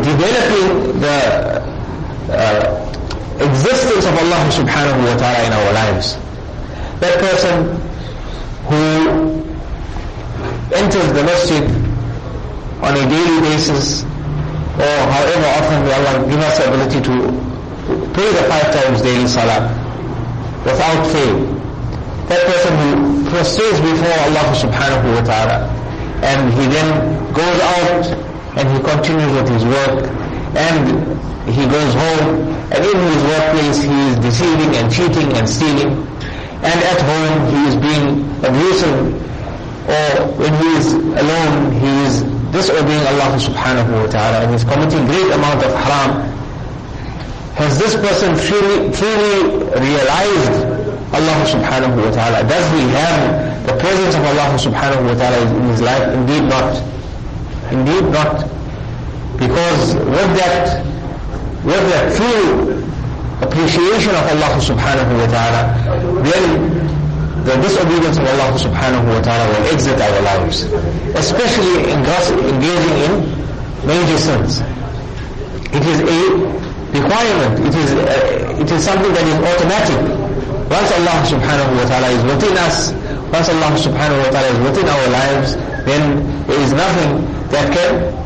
developing 0.00 1.00
the 1.00 1.18
uh, 2.32 2.84
existence 3.42 4.04
of 4.08 4.14
Allah 4.16 4.42
subhanahu 4.48 5.00
wa 5.04 5.16
ta'ala 5.20 5.40
in 5.44 5.52
our 5.52 5.70
lives. 5.76 6.16
That 7.04 7.20
person 7.20 7.74
who 8.70 9.44
enters 10.72 11.08
the 11.12 11.22
masjid 11.26 11.64
on 12.80 12.96
a 12.96 13.04
daily 13.12 13.40
basis 13.44 14.04
or 14.78 14.96
however 15.06 15.46
often 15.58 15.78
may 15.86 15.92
Allah 15.94 16.26
give 16.28 16.40
us 16.40 16.58
the 16.58 16.66
ability 16.68 17.00
to 17.06 17.14
pray 18.14 18.30
the 18.34 18.44
five 18.50 18.68
times 18.74 19.02
daily 19.02 19.26
salah 19.28 19.70
without 20.64 21.06
fail. 21.14 21.38
That 22.26 22.42
person 22.48 22.72
who 22.80 23.30
prostrates 23.30 23.78
before 23.80 24.16
Allah 24.26 24.44
subhanahu 24.56 25.14
wa 25.14 25.22
ta'ala 25.22 25.58
and 26.24 26.52
he 26.54 26.64
then 26.66 26.88
goes 27.34 27.58
out 27.60 28.04
and 28.56 28.64
he 28.70 28.78
continues 28.82 29.30
with 29.36 29.48
his 29.48 29.64
work 29.64 30.08
and 30.56 31.52
he 31.52 31.66
goes 31.68 31.92
home 31.94 32.48
and 32.72 32.80
in 32.82 32.98
his 33.12 33.22
workplace 33.30 33.78
he 33.82 33.98
is 34.10 34.16
deceiving 34.18 34.74
and 34.74 34.90
cheating 34.90 35.30
and 35.36 35.46
stealing 35.48 35.92
and 36.64 36.78
at 36.82 37.00
home 37.04 37.36
he 37.52 37.60
is 37.68 37.76
being 37.76 38.24
abusive 38.42 39.22
or 39.86 40.32
when 40.40 40.54
he 40.54 40.68
is 40.80 40.92
alone 40.94 41.72
he 41.72 41.90
is 42.08 42.33
disobeying 42.54 43.02
Allah 43.10 43.34
subhanahu 43.36 43.90
wa 43.90 44.06
ta'ala 44.06 44.46
and 44.46 44.54
is 44.54 44.62
committing 44.62 45.04
great 45.10 45.30
amount 45.34 45.60
of 45.66 45.74
haram 45.74 46.22
has 47.54 47.78
this 47.78 47.94
person 47.94 48.34
truly, 48.34 48.90
truly 48.90 49.62
realized 49.78 50.54
Allah 51.14 51.38
subhanahu 51.46 51.94
wa 52.02 52.10
ta'ala? 52.10 52.42
Does 52.50 52.66
he 52.74 52.82
have 52.90 53.66
the 53.66 53.74
presence 53.78 54.14
of 54.18 54.24
Allah 54.26 54.58
subhanahu 54.58 55.06
wa 55.06 55.14
ta'ala 55.14 55.38
in 55.46 55.62
his 55.70 55.80
life? 55.80 56.02
Indeed 56.18 56.42
not. 56.50 56.74
Indeed 57.70 58.10
not. 58.10 58.50
Because 59.38 59.94
with 59.94 60.30
that, 60.34 60.82
with 61.62 61.84
that 61.94 62.10
true 62.18 62.82
appreciation 63.46 64.10
of 64.18 64.24
Allah 64.34 64.52
subhanahu 64.58 65.12
wa 65.14 65.26
ta'ala, 65.30 65.62
then 66.26 66.42
the 67.44 67.56
disobedience 67.60 68.16
of 68.16 68.24
Allah 68.24 68.56
subhanahu 68.56 69.04
wa 69.04 69.20
ta'ala 69.20 69.44
will 69.52 69.66
exit 69.68 70.00
our 70.00 70.20
lives. 70.24 70.64
Especially 71.12 71.92
in 71.92 72.00
engaging 72.00 72.96
in 73.04 73.12
major 73.84 74.16
sins. 74.18 74.64
It 75.76 75.84
is 75.84 76.00
a 76.00 76.20
requirement. 76.96 77.60
It 77.68 77.74
is, 77.76 77.88
uh, 77.92 78.56
it 78.64 78.70
is 78.70 78.80
something 78.84 79.12
that 79.12 79.26
is 79.28 79.36
automatic. 79.44 80.00
Once 80.72 80.88
Allah 80.96 81.16
subhanahu 81.28 81.70
wa 81.76 81.84
ta'ala 81.84 82.08
is 82.16 82.22
within 82.24 82.56
us, 82.64 82.92
once 83.28 83.48
Allah 83.52 83.76
subhanahu 83.76 84.24
wa 84.24 84.30
ta'ala 84.32 84.48
is 84.48 84.60
within 84.64 84.88
our 84.88 85.06
lives, 85.12 85.56
then 85.84 86.24
there 86.48 86.60
is 86.64 86.72
nothing 86.72 87.28
that 87.52 87.68
can 87.76 88.24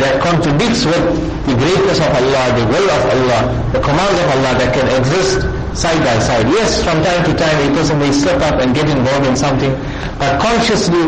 that 0.00 0.16
contradicts 0.24 0.82
with 0.88 1.04
the 1.46 1.54
greatness 1.54 2.00
of 2.00 2.08
Allah, 2.10 2.44
the 2.58 2.66
will 2.72 2.88
of 2.90 3.02
Allah, 3.14 3.40
the 3.70 3.80
commands 3.84 4.18
of 4.18 4.28
Allah 4.40 4.52
that 4.58 4.72
can 4.74 4.88
exist 4.98 5.44
side 5.74 5.98
by 6.06 6.16
side. 6.22 6.46
Yes, 6.48 6.82
from 6.82 7.02
time 7.02 7.22
to 7.26 7.32
time 7.34 7.54
a 7.58 7.68
person 7.74 7.98
may 7.98 8.12
slip 8.12 8.40
up 8.42 8.62
and 8.62 8.74
get 8.74 8.88
involved 8.88 9.26
in 9.26 9.36
something, 9.36 9.70
but 10.18 10.40
consciously 10.40 11.02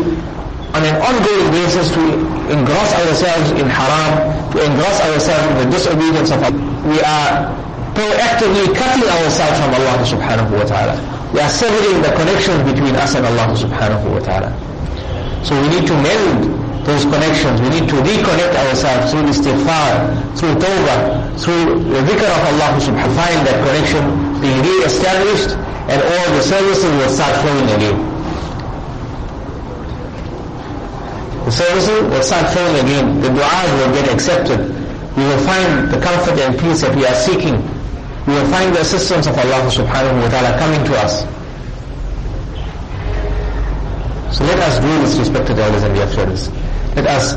on 0.75 0.83
an 0.83 0.95
ongoing 1.01 1.49
basis 1.51 1.89
to 1.95 2.03
engross 2.51 2.91
ourselves 2.99 3.51
in 3.55 3.65
haram, 3.67 4.27
to 4.51 4.57
engross 4.63 4.99
ourselves 5.07 5.47
in 5.51 5.55
the 5.63 5.67
disobedience 5.71 6.29
of 6.31 6.43
Allah. 6.43 6.67
We 6.85 6.99
are 7.01 7.49
proactively 7.95 8.75
cutting 8.75 9.07
ourselves 9.09 9.57
from 9.57 9.71
Allah 9.73 9.97
subhanahu 10.05 10.51
wa 10.53 10.63
ta'ala. 10.67 10.95
We 11.33 11.39
are 11.39 11.49
severing 11.49 12.01
the 12.03 12.11
connections 12.13 12.61
between 12.71 12.95
us 12.95 13.15
and 13.15 13.25
Allah 13.25 13.55
subhanahu 13.55 14.05
wa 14.11 14.19
ta'ala. 14.19 14.51
So 15.43 15.55
we 15.61 15.67
need 15.69 15.87
to 15.87 15.95
mend 16.03 16.66
those 16.87 17.03
connections. 17.03 17.59
We 17.61 17.69
need 17.69 17.87
to 17.91 17.97
reconnect 17.99 18.55
ourselves 18.55 19.11
through 19.11 19.27
istighfar, 19.29 20.15
through 20.39 20.55
tawbah, 20.55 21.35
through 21.37 21.83
the 21.83 22.01
dhikr 22.07 22.25
of 22.25 22.41
Allah 22.55 22.79
subhanahu 22.79 22.95
wa 22.95 23.11
ta'ala. 23.11 23.21
Find 23.21 23.39
that 23.45 23.57
connection 23.67 24.03
being 24.39 24.59
re-established 24.63 25.51
and 25.91 25.99
all 26.01 26.27
the 26.33 26.41
services 26.41 26.89
will 26.95 27.11
start 27.11 27.35
flowing 27.43 27.69
again. 27.75 28.17
the 31.47 31.51
services 31.53 32.01
will 32.11 32.21
start 32.21 32.51
flowing 32.51 32.75
again. 32.83 33.21
The 33.21 33.29
du'as 33.29 33.69
will 33.79 33.93
get 33.95 34.11
accepted. 34.13 34.59
We 35.15 35.23
will 35.23 35.39
find 35.47 35.89
the 35.89 35.97
comfort 36.01 36.37
and 36.39 36.59
peace 36.59 36.81
that 36.81 36.93
we 36.93 37.05
are 37.05 37.15
seeking. 37.15 37.55
We 38.27 38.33
will 38.35 38.47
find 38.51 38.75
the 38.75 38.81
assistance 38.81 39.27
of 39.27 39.37
Allah 39.39 39.63
subhanahu 39.71 40.23
wa 40.23 40.27
ta'ala 40.27 40.59
coming 40.59 40.83
to 40.83 40.93
us. 40.99 41.23
So 44.35 44.43
let 44.43 44.59
us 44.59 44.75
do 44.79 44.91
this, 44.99 45.17
respected 45.17 45.57
elders 45.57 45.83
and 45.83 45.95
dear 45.95 46.07
friends. 46.07 46.49
Let 46.96 47.06
us, 47.06 47.34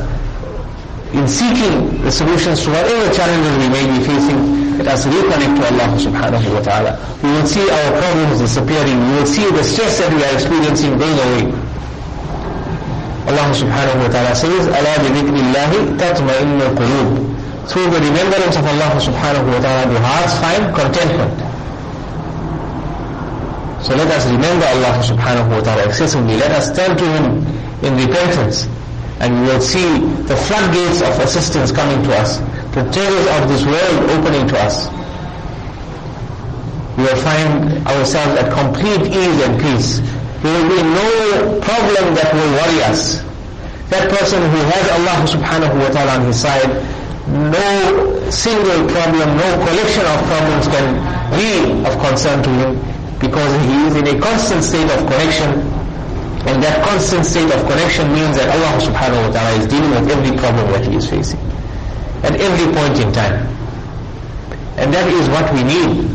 in 1.14 1.26
seeking 1.28 2.02
the 2.02 2.10
solutions 2.12 2.62
to 2.64 2.70
whatever 2.70 3.12
challenges 3.14 3.54
we 3.56 3.68
may 3.72 3.84
be 3.88 4.04
facing, 4.04 4.76
let 4.78 4.88
us 4.88 5.06
reconnect 5.06 5.56
to 5.56 5.62
Allah 5.72 5.88
subhanahu 5.96 6.52
wa 6.52 6.60
ta'ala. 6.60 6.92
We 7.24 7.32
will 7.32 7.46
see 7.48 7.64
our 7.64 7.90
problems 7.96 8.40
disappearing. 8.44 8.98
We 9.00 9.10
will 9.16 9.26
see 9.26 9.48
the 9.50 9.64
stress 9.64 9.98
that 10.04 10.12
we 10.12 10.20
are 10.22 10.32
experiencing 10.36 10.98
going 11.00 11.16
away. 11.16 11.44
Allah 13.26 13.50
subhanahu 13.56 14.04
wa 14.04 14.08
ta'ala 14.12 14.36
says, 14.36 14.68
أَلَا 14.68 14.94
بِذِكْرِ 15.02 15.34
اللَّهِ 15.34 15.72
تَطْمَئِنُّ 15.98 16.60
الْقُلُوبِ 16.60 17.10
Through 17.66 17.90
the 17.90 18.00
remembrance 18.04 18.54
of 18.60 18.66
Allah 18.68 18.92
subhanahu 19.00 19.50
wa 19.50 19.58
ta'ala, 19.58 19.90
do 19.90 19.96
hearts 19.98 20.34
find 20.44 20.70
contentment. 20.76 21.34
So 23.82 23.94
let 23.96 24.06
us 24.12 24.26
remember 24.30 24.66
Allah 24.66 25.00
subhanahu 25.02 25.56
wa 25.56 25.60
ta'ala 25.64 25.88
excessively. 25.88 26.36
Let 26.36 26.52
us 26.52 26.70
turn 26.76 26.96
to 26.96 27.04
Him 27.06 27.42
in 27.82 27.96
repentance. 27.96 28.68
And 29.21 29.41
we 29.41 29.47
will 29.53 29.61
see 29.61 29.99
the 30.25 30.35
floodgates 30.35 31.01
of 31.01 31.13
assistance 31.21 31.71
coming 31.71 32.01
to 32.03 32.11
us. 32.17 32.37
The 32.73 32.83
treasures 32.91 33.27
of 33.37 33.47
this 33.47 33.63
world 33.65 34.09
opening 34.17 34.47
to 34.49 34.57
us. 34.59 34.89
We 36.97 37.03
will 37.03 37.21
find 37.21 37.85
ourselves 37.87 38.39
at 38.41 38.51
complete 38.51 39.07
ease 39.13 39.39
and 39.45 39.61
peace 39.61 40.01
there 40.41 40.51
will 40.63 40.75
be 40.75 40.81
no 40.81 41.59
problem 41.61 42.15
that 42.17 42.33
will 42.33 42.51
worry 42.57 42.81
us. 42.89 43.21
That 43.93 44.09
person 44.09 44.41
who 44.41 44.57
has 44.73 44.85
Allah 44.97 45.21
subhanahu 45.29 45.75
wa 45.77 45.89
ta'ala 45.93 46.17
on 46.17 46.25
his 46.25 46.41
side, 46.41 46.65
no 47.29 48.29
single 48.33 48.89
problem, 48.89 49.37
no 49.37 49.49
collection 49.61 50.01
of 50.01 50.17
problems 50.25 50.65
can 50.65 50.87
be 51.37 51.85
of 51.85 51.93
concern 52.01 52.41
to 52.41 52.49
him 52.49 52.71
because 53.21 53.53
he 53.69 53.75
is 53.85 53.93
in 54.01 54.07
a 54.09 54.19
constant 54.19 54.63
state 54.65 54.89
of 54.89 55.05
connection 55.05 55.61
and 56.49 56.61
that 56.63 56.81
constant 56.83 57.25
state 57.25 57.51
of 57.53 57.61
connection 57.69 58.11
means 58.13 58.35
that 58.37 58.49
Allah 58.49 58.81
subhanahu 58.81 59.29
wa 59.29 59.31
ta'ala 59.31 59.57
is 59.61 59.67
dealing 59.67 59.91
with 59.91 60.09
every 60.09 60.33
problem 60.37 60.65
that 60.73 60.83
he 60.85 60.95
is 60.97 61.05
facing 61.09 61.39
at 62.23 62.33
every 62.39 62.67
point 62.73 62.97
in 62.99 63.11
time. 63.13 63.45
And 64.77 64.93
that 64.93 65.05
is 65.09 65.29
what 65.29 65.45
we 65.53 65.61
need 65.63 66.09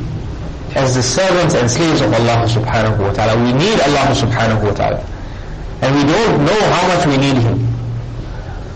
as 0.75 0.95
the 0.95 1.03
servants 1.03 1.55
and 1.55 1.71
slaves 1.71 2.01
of 2.01 2.13
Allah 2.13 2.43
subhanahu 2.51 2.99
wa 2.99 3.13
ta'ala. 3.15 3.39
We 3.39 3.53
need 3.55 3.79
Allah 3.87 4.11
subhanahu 4.19 4.67
wa 4.67 4.75
ta'ala. 4.75 4.99
And 5.83 5.95
we 5.95 6.03
don't 6.11 6.45
know 6.45 6.61
how 6.75 6.85
much 6.91 7.07
we 7.07 7.17
need 7.23 7.37
Him. 7.39 7.63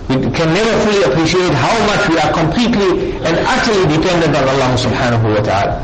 We 0.08 0.16
can 0.30 0.54
never 0.54 0.74
fully 0.86 1.02
appreciate 1.02 1.50
how 1.54 1.74
much 1.86 2.08
we 2.08 2.18
are 2.18 2.32
completely 2.32 3.14
and 3.26 3.34
utterly 3.46 3.86
dependent 3.96 4.34
on 4.36 4.44
Allah 4.54 4.70
subhanahu 4.78 5.34
wa 5.34 5.42
ta'ala. 5.42 5.76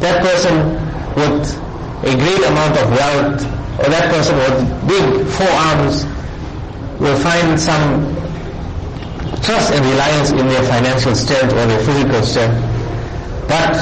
That 0.00 0.20
person 0.20 0.76
with 1.16 1.48
a 2.04 2.12
great 2.16 2.42
amount 2.48 2.76
of 2.80 2.86
wealth, 2.90 3.59
or 3.80 3.88
that 3.90 4.12
person 4.12 4.36
with 4.36 4.88
big 4.88 5.04
forearms, 5.34 6.04
will 7.00 7.16
find 7.18 7.58
some 7.58 8.12
trust 9.42 9.72
and 9.72 9.80
reliance 9.84 10.30
in 10.30 10.46
their 10.46 10.62
financial 10.68 11.14
strength 11.14 11.52
or 11.52 11.64
their 11.66 11.80
physical 11.84 12.22
strength. 12.22 12.60
But 13.48 13.72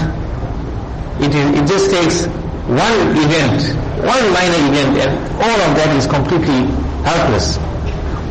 it, 1.20 1.34
is, 1.34 1.46
it 1.58 1.66
just 1.66 1.90
takes 1.90 2.26
one 2.70 2.96
event, 3.18 3.58
one 4.06 4.24
minor 4.30 4.60
event, 4.70 4.92
and 5.02 5.10
all 5.42 5.58
of 5.66 5.72
that 5.76 5.90
is 5.96 6.06
completely 6.06 6.70
helpless. 7.02 7.58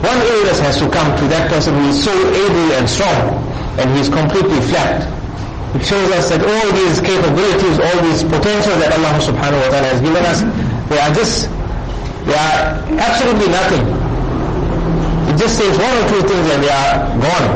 One 0.05 0.21
illness 0.21 0.59
has 0.61 0.77
to 0.79 0.87
come 0.89 1.09
to 1.17 1.25
that 1.33 1.49
person 1.49 1.73
who 1.73 1.89
is 1.89 1.97
so 2.03 2.13
able 2.13 2.71
and 2.79 2.87
strong, 2.87 3.43
and 3.81 3.89
he 3.91 3.99
is 3.99 4.09
completely 4.09 4.61
flat. 4.69 5.03
It 5.75 5.83
shows 5.83 6.09
us 6.13 6.29
that 6.29 6.41
all 6.45 6.67
these 6.71 7.01
capabilities, 7.01 7.75
all 7.81 7.99
these 8.07 8.23
potential 8.23 8.77
that 8.79 8.93
Allah 8.93 9.19
subhanahu 9.19 9.57
wa 9.57 9.69
ta'ala 9.73 9.87
has 9.91 10.01
given 10.01 10.23
us, 10.23 10.39
they 10.87 10.99
are 11.01 11.11
just, 11.13 11.49
they 12.27 12.35
are 12.35 12.83
absolutely 12.99 13.47
nothing. 13.47 13.83
It 15.31 15.37
just 15.39 15.57
says 15.57 15.71
one 15.79 15.95
or 15.95 16.05
two 16.11 16.21
things 16.27 16.45
and 16.51 16.59
they 16.63 16.69
are 16.69 17.07
gone. 17.23 17.47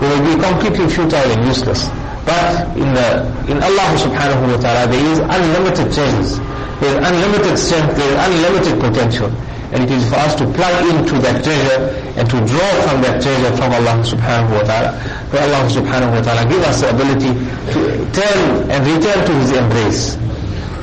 They 0.00 0.08
will 0.08 0.24
be 0.30 0.34
completely 0.42 0.86
futile 0.88 1.30
and 1.30 1.44
useless. 1.46 1.88
But 2.24 2.70
in 2.78 2.94
the 2.94 3.26
in 3.50 3.58
Allah 3.62 3.88
subhanahu 4.00 4.54
wa 4.54 4.58
ta'ala 4.62 4.86
there 4.88 5.04
is 5.12 5.18
unlimited 5.18 5.92
treasures. 5.92 6.38
There 6.80 6.94
is 6.94 6.98
unlimited 7.02 7.58
strength, 7.58 7.96
there 7.96 8.10
is 8.10 8.18
unlimited 8.26 8.74
potential. 8.80 9.30
And 9.74 9.82
it 9.82 9.90
is 9.90 10.08
for 10.08 10.16
us 10.22 10.34
to 10.36 10.46
plug 10.54 10.86
into 10.94 11.18
that 11.26 11.42
treasure 11.42 11.90
and 12.14 12.30
to 12.30 12.36
draw 12.46 12.70
from 12.86 13.02
that 13.02 13.20
treasure 13.20 13.50
from 13.58 13.72
Allah 13.74 14.06
subhanahu 14.06 14.54
wa 14.54 14.62
ta'ala. 14.62 14.90
May 15.34 15.40
Allah 15.50 15.66
subhanahu 15.66 16.14
wa 16.14 16.22
ta'ala 16.22 16.46
give 16.48 16.62
us 16.62 16.80
the 16.80 16.90
ability 16.94 17.32
to 17.74 17.80
turn 18.14 18.70
and 18.70 18.80
return 18.86 19.18
to 19.26 19.32
His 19.42 19.50
embrace. 19.50 20.14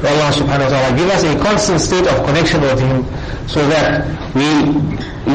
May 0.02 0.10
Allah 0.12 0.30
subhanahu 0.32 0.68
wa 0.68 0.72
ta'ala 0.72 0.96
give 0.96 1.08
us 1.10 1.22
a 1.24 1.34
constant 1.40 1.80
state 1.80 2.06
of 2.06 2.24
connection 2.26 2.60
with 2.60 2.78
Him 2.78 3.04
so 3.48 3.66
that 3.68 4.04
we 4.34 4.46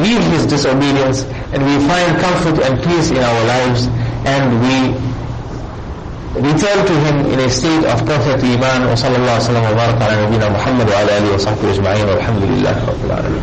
leave 0.00 0.22
His 0.32 0.46
disobedience 0.46 1.24
and 1.52 1.64
we 1.64 1.76
find 1.86 2.16
comfort 2.20 2.58
and 2.64 2.82
peace 2.82 3.10
in 3.10 3.18
our 3.18 3.42
lives 3.44 3.86
and 4.24 4.60
we 4.62 4.94
return 6.40 6.86
to 6.86 6.92
him 7.04 7.26
in 7.26 7.40
a 7.40 7.50
state 7.50 7.84
of 7.84 8.06
perfect 8.06 8.42
iman 8.44 8.88
وصلى 8.88 9.16
الله 9.16 9.36
وسلم 9.36 9.64
وبارك 9.72 10.02
على 10.02 10.26
نبينا 10.26 10.48
محمد 10.48 10.88
وعلى 10.90 11.18
آله 11.18 11.34
وصحبه 11.34 11.70
أجمعين 11.70 12.08
والحمد 12.08 12.42
لله 12.42 12.76
رب 12.88 13.04
العالمين 13.04 13.42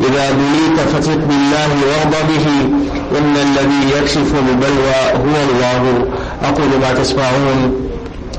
إذا 0.00 0.30
بليت 0.30 0.80
فثق 0.80 1.14
بالله 1.28 1.68
وارض 1.88 2.14
به 2.28 2.46
إن 3.18 3.36
الذي 3.36 3.98
يكشف 3.98 4.34
البلوى 4.48 5.02
هو 5.14 5.36
الله 5.50 6.06
أقول 6.42 6.80
ما 6.80 6.94
تسمعون 7.02 7.74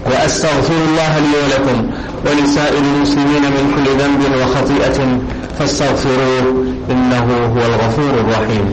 وأستغفر 0.05 0.73
الله 0.89 1.19
لي 1.19 1.33
ولكم 1.43 1.87
ولسائر 2.25 2.77
المسلمين 2.95 3.41
من 3.41 3.73
كل 3.75 3.91
ذنب 3.91 4.41
وخطيئة 4.41 5.19
فاستغفروه 5.59 6.65
إنه 6.91 7.51
هو 7.55 7.65
الغفور 7.65 8.13
الرحيم. 8.19 8.65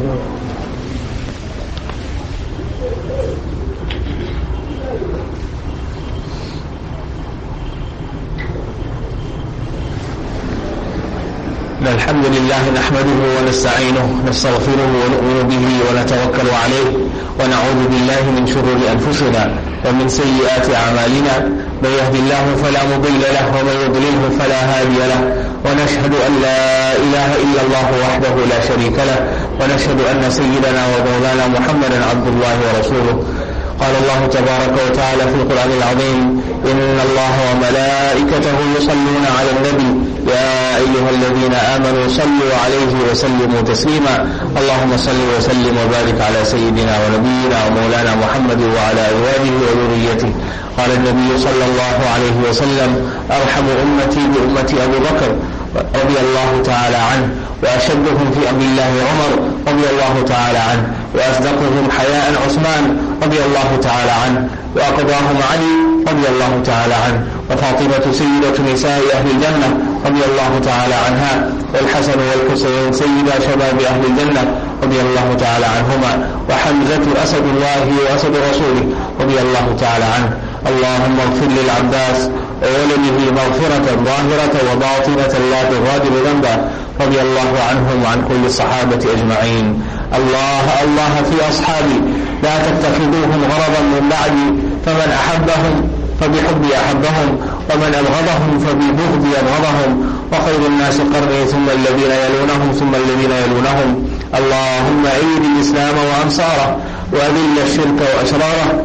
الحمد 11.88 12.26
لله 12.26 12.62
نحمده 12.76 13.18
ونستعينه 13.36 14.06
نستغفره 14.28 14.90
ونؤمن 15.02 15.38
به 15.50 15.64
ونتوكل 15.86 16.48
عليه 16.62 16.88
ونعوذ 17.40 17.80
بالله 17.92 18.22
من 18.36 18.46
شرور 18.46 18.78
أنفسنا 18.92 19.42
ومن 19.84 20.08
سيئات 20.08 20.66
أعمالنا. 20.74 21.34
من 21.82 21.90
يهد 22.00 22.14
الله 22.14 22.44
فلا 22.62 22.82
مضل 22.92 23.22
له 23.36 23.46
ومن 23.56 23.76
يضلله 23.84 24.22
فلا 24.38 24.60
هادي 24.72 24.98
له. 25.12 25.22
ونشهد 25.64 26.14
أن 26.26 26.32
لا 26.42 26.92
إله 27.04 27.30
إلا 27.44 27.60
الله 27.66 27.88
وحده 28.04 28.34
لا 28.52 28.60
شريك 28.68 28.96
له. 29.10 29.18
ونشهد 29.60 29.98
أن 30.12 30.30
سيدنا 30.30 30.82
ومولانا 30.92 31.44
محمدا 31.56 31.98
عبد 32.10 32.26
الله 32.32 32.56
ورسوله. 32.64 33.16
قال 33.80 33.94
الله 34.02 34.26
تبارك 34.26 34.74
وتعالى 34.86 35.22
في 35.22 35.34
القرآن 35.42 35.70
العظيم 35.78 36.42
إن 36.70 37.00
الله 37.06 37.34
وملائكته 37.50 38.56
يصلون 38.76 39.24
على 39.38 39.50
النبي 39.56 39.90
يا 40.32 40.76
أيها 40.76 41.10
الذين 41.10 41.54
آمنوا 41.54 42.08
صلوا 42.08 42.54
عليه 42.64 43.10
وسلموا 43.10 43.60
تسليما. 43.60 44.14
اللهم 44.60 44.96
صل 44.96 45.20
وسلم 45.38 45.74
وبارك 45.82 46.20
على 46.20 46.44
سيدنا 46.44 46.94
ونبينا 47.02 47.58
ومولانا 47.66 48.14
محمد 48.14 48.60
وعلى 48.62 49.02
أزواجه 49.12 49.54
وذريته. 49.62 50.32
قال 50.78 50.90
النبي 50.92 51.38
صلى 51.38 51.64
الله 51.70 51.98
عليه 52.14 52.50
وسلم 52.50 52.90
أرحم 53.30 53.66
أمتي 53.84 54.20
بأمتي 54.32 54.84
أبو 54.84 54.98
بكر 54.98 55.30
رضي 55.74 56.18
الله 56.24 56.62
تعالى 56.64 56.96
عنه 56.96 57.28
وأشدهم 57.62 58.26
في 58.34 58.50
أمر 58.50 58.60
الله 58.60 58.92
عمر 59.10 59.32
رضي 59.68 59.86
الله 59.92 60.24
تعالى 60.26 60.58
عنه 60.58 60.92
وأصدقهم 61.14 61.88
حياء 61.98 62.32
عثمان 62.46 62.96
رضي 63.24 63.40
الله 63.46 63.70
تعالى 63.82 64.10
عنه 64.10 64.48
وأقضاهم 64.76 65.38
علي 65.52 65.74
رضي 66.10 66.26
الله 66.28 66.62
تعالى 66.64 66.94
عنه 66.94 67.26
وفاطمة 67.50 68.12
سيدة 68.12 68.72
نساء 68.72 69.00
أهل 69.14 69.26
الجنة 69.30 69.68
رضي 70.06 70.24
الله 70.24 70.52
تعالى 70.64 70.94
عنها 70.94 71.32
والحسن 71.74 72.18
والحسين 72.28 72.92
سيدا 72.92 73.34
شباب 73.46 73.80
أهل 73.80 74.02
الجنة 74.10 74.42
رضي 74.82 75.00
الله 75.00 75.36
تعالى 75.40 75.66
عنهما 75.66 76.12
وحمزة 76.50 77.22
أسد 77.24 77.44
الله 77.54 77.84
وأسد 78.02 78.34
رسوله 78.50 78.84
رضي 79.20 79.38
الله 79.40 79.76
تعالى 79.80 80.04
عنه. 80.04 80.30
اللهم 80.70 81.16
اغفر 81.26 81.48
للعباس 81.58 82.30
وولده 82.62 83.32
مغفرة 83.32 83.86
ظاهرة 84.04 84.54
وباطنة 84.72 85.34
لا 85.50 85.62
تغادر 85.62 86.12
ذنبا 86.26 86.70
رضي 87.00 87.20
الله 87.20 87.50
عنهم 87.70 88.02
وعن 88.04 88.22
كل 88.28 88.46
الصحابة 88.46 89.02
أجمعين. 89.16 89.82
الله 90.18 90.64
الله 90.84 91.14
في 91.30 91.48
أصحابي. 91.50 91.98
لا 92.42 92.54
تتخذوهم 92.58 93.40
غرضا 93.52 93.82
من 93.94 94.08
بعدي 94.10 94.46
فمن 94.86 95.12
أحبهم 95.20 95.88
فبحبي 96.20 96.76
أحبهم 96.76 97.28
ومن 97.70 97.94
أبغضهم 98.00 98.58
فببغضي 98.58 99.32
أبغضهم. 99.42 99.90
وخير 100.32 100.66
الناس 100.66 101.00
قرني 101.00 101.44
ثم 101.46 101.66
الذين 101.70 102.12
يلونهم 102.24 102.72
ثم 102.80 102.94
الذين 102.94 103.30
يلونهم. 103.44 104.08
اللهم 104.38 105.06
عيد 105.06 105.42
الإسلام 105.54 105.94
وأنصاره 106.10 106.76
وأذل 107.12 107.56
الشرك 107.66 107.98
وأشراره. 108.00 108.84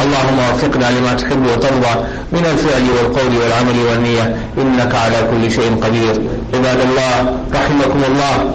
اللهم 0.00 0.38
وفقنا 0.50 0.90
لما 0.90 1.14
تحب 1.14 1.46
وترضى 1.46 1.94
من 2.32 2.44
الفعل 2.52 2.84
والقول 2.96 3.36
والعمل 3.36 3.78
والنية. 3.90 4.36
إنك 4.58 4.94
على 4.94 5.28
كل 5.30 5.50
شيء 5.50 5.80
قدير. 5.84 6.14
عباد 6.54 6.80
الله 6.80 7.14
رحمكم 7.54 8.00
الله. 8.10 8.54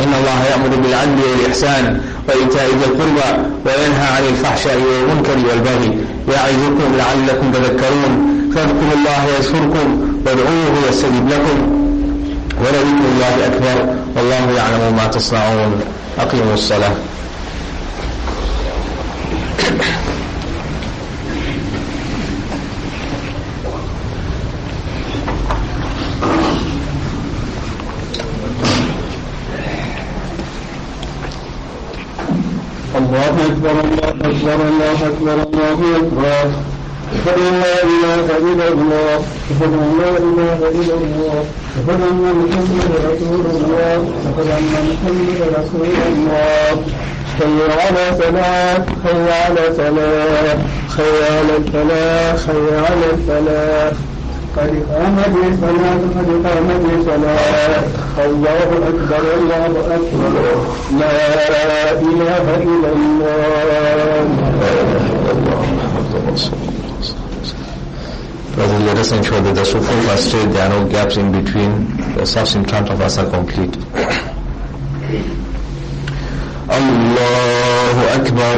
إن 0.00 0.12
الله 0.20 0.44
يأمر 0.50 0.76
بالعدل 0.82 1.20
والإحسان 1.30 2.00
وإيتاء 2.28 2.66
ذي 2.66 2.84
القربى 2.84 3.48
وينهى 3.66 4.06
عن 4.16 4.22
الفحشاء 4.28 4.76
والمنكر 4.76 5.36
والبغي 5.48 5.98
يعظكم 6.28 6.96
لعلكم 6.98 7.52
تذكرون 7.52 8.36
فاذكروا 8.54 8.94
الله 8.94 9.24
يذكركم 9.38 10.12
وادعوه 10.26 10.88
يستجب 10.88 11.28
لكم 11.28 11.76
ولذكر 12.60 13.04
الله 13.14 13.46
أكبر 13.46 13.94
والله 14.16 14.50
يعلم 14.56 14.96
ما 14.96 15.06
تصنعون 15.06 15.80
أقيموا 16.18 16.54
الصلاة. 16.54 16.94
الله 33.06 33.36
أكبر 33.50 33.70
الله 33.70 34.08
أكبر 34.08 34.58
الله 34.68 34.98
أكبر 35.10 35.34
الله 35.46 35.78
أكبر. 35.96 36.46
أشهد 37.14 37.38
أن 37.38 37.54
لا 37.62 37.76
إله 37.82 38.26
إلا 38.38 38.68
الله 38.68 39.16
أشهد 39.50 39.72
أن 39.84 39.90
لا 40.00 40.10
إله 40.28 40.58
إلا 40.78 40.94
الله 40.94 41.44
أشهد 41.76 42.00
أن 42.08 42.20
محمدا 42.40 42.96
رسول 43.10 43.44
الله 43.54 43.98
أشهد 44.28 44.48
أن 44.58 44.72
محمدا 44.90 45.46
رسول 45.58 45.90
الله. 46.08 46.72
حي 47.38 47.58
على 47.78 48.04
صلاة 48.22 48.84
حي 49.04 49.22
على 49.42 49.64
صلاة 49.76 50.58
حي 50.96 51.16
على 51.36 51.52
الفلاح 51.56 52.36
حي 52.46 52.66
على 52.86 53.06
الفلاح. 53.14 53.92
قد 54.57 54.69
قامت 54.91 55.33
الصلاة 55.51 56.01
قد 56.15 56.27
قامت 56.45 56.83
الصلاة 56.99 57.83
الله 58.25 58.69
أكبر 58.89 59.23
الله 59.39 59.73
أكبر 59.95 60.33
لا 60.99 61.15
إله 62.01 62.45
إلا 62.63 62.89
الله 62.93 63.31
Brothers, 68.51 68.83
let 68.83 68.97
us 68.97 69.11
ensure 69.13 69.39
that 69.41 69.55
the 69.55 69.61
sufuf 69.61 70.09
are 70.13 70.17
straight, 70.17 70.51
there 70.51 70.69
are 70.69 70.83
no 70.83 70.89
gaps 70.89 71.15
in 71.15 71.31
between, 71.31 71.87
the 72.15 72.25
safs 72.25 72.53
in 72.55 72.65
front 72.65 72.89
of 72.89 72.99
us 72.99 73.17
are 73.17 73.29
complete. 73.29 73.77
Allahu 76.69 78.03
Akbar. 78.19 78.57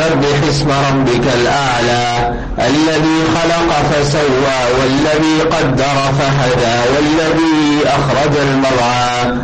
سبح 0.00 0.48
اسم 0.48 0.70
ربك 0.70 1.26
الأعلى 1.34 2.34
الذي 2.58 3.18
خلق 3.34 3.70
فسوى 3.90 4.60
والذي 4.80 5.40
قدر 5.40 6.12
فهدى 6.18 6.78
والذي 6.94 7.80
أخرج 7.86 8.36
المرعى 8.36 9.36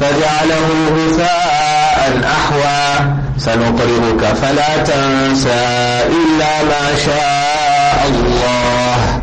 فجعله 0.00 0.68
غثاء 0.96 2.20
أحوى. 2.24 3.06
سنقرئك 3.38 4.34
فلا 4.42 4.76
تنسى 4.76 5.66
إلا 6.06 6.62
ما 6.62 6.96
شاء 7.06 8.06
الله. 8.08 9.20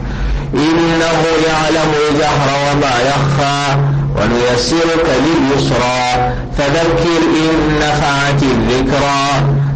إنه 0.54 1.22
يعلم 1.48 1.92
الجهر 2.10 2.50
وما 2.72 2.96
يخفى 3.08 3.78
ونيسرك 4.16 5.08
لليسرى. 5.26 6.34
فذكر 6.58 7.22
إن 7.36 7.80
نفعت 7.80 8.44
الذكرى. 8.44 9.53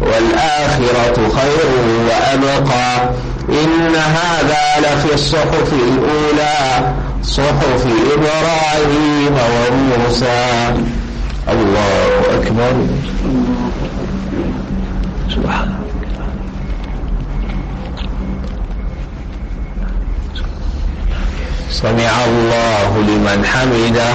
والآخرة 0.00 1.16
خير 1.16 1.70
وأبقى. 2.08 3.10
إن 3.48 3.96
هذا 3.96 4.64
لفي 4.78 5.14
الصحف 5.14 5.72
الأولى 5.72 6.92
صحف 7.22 7.86
إبراهيم 8.14 9.36
وموسى. 9.36 10.74
الله 11.48 12.20
أكبر. 12.34 12.72
سبحان 15.34 15.78
سمع 21.70 22.24
الله 22.24 22.90
لمن 23.08 23.44
حمده. 23.44 24.14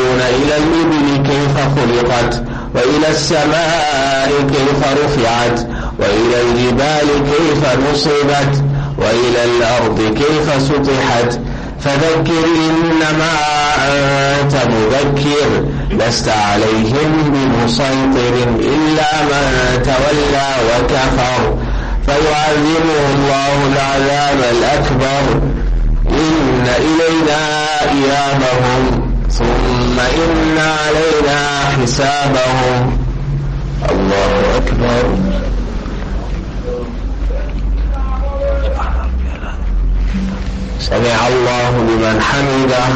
إلى 0.29 0.57
الإبل 0.57 1.27
كيف 1.29 1.57
خلقت 1.57 2.43
وإلى 2.75 3.07
السماء 3.09 4.31
كيف 4.51 4.83
رفعت 5.03 5.59
وإلى 5.99 6.41
الجبال 6.41 7.07
كيف 7.31 7.91
نصبت 7.91 8.63
وإلى 8.97 9.43
الأرض 9.43 9.99
كيف 10.17 10.61
سطحت. 10.61 11.39
فذكر 11.79 12.45
إنما 12.69 13.31
أنت 13.87 14.53
مذكر 14.55 15.65
لست 15.91 16.29
عليهم 16.29 17.33
بمسيطر 17.33 18.33
إلا 18.59 19.23
من 19.23 19.81
تولى 19.83 20.49
وكفر. 20.67 21.57
فيعذبه 22.05 23.13
الله 23.15 23.73
العذاب 23.73 24.39
الأكبر. 24.51 25.41
إن 26.09 26.67
إلينا 26.77 27.65
إيابهم. 27.81 29.00
ثم 29.31 29.99
إن 29.99 30.57
علينا 30.57 31.65
حسابهم. 31.81 32.97
الله 33.89 34.57
أكبر. 34.57 35.03
سمع 40.79 41.27
الله 41.27 41.71
لمن 41.71 42.21
حمده. 42.21 42.87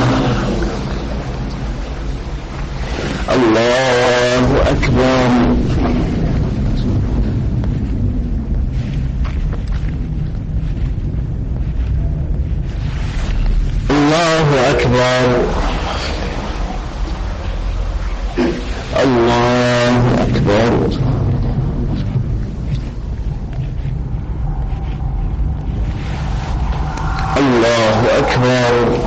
الله 3.35 4.45
أكبر. 4.69 5.55
الله 13.89 14.69
أكبر. 14.71 15.74
الله 19.03 20.23
أكبر. 20.23 20.89
الله 27.37 28.17
أكبر 28.19 29.05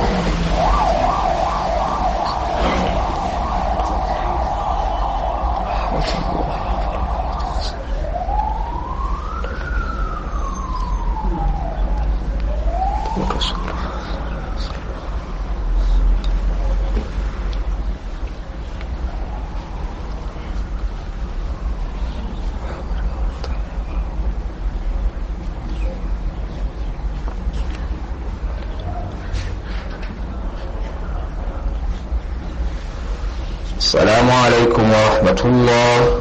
السلام 33.77 34.31
عليكم 34.31 34.91
ورحمة 35.19 35.41
الله. 35.45 36.19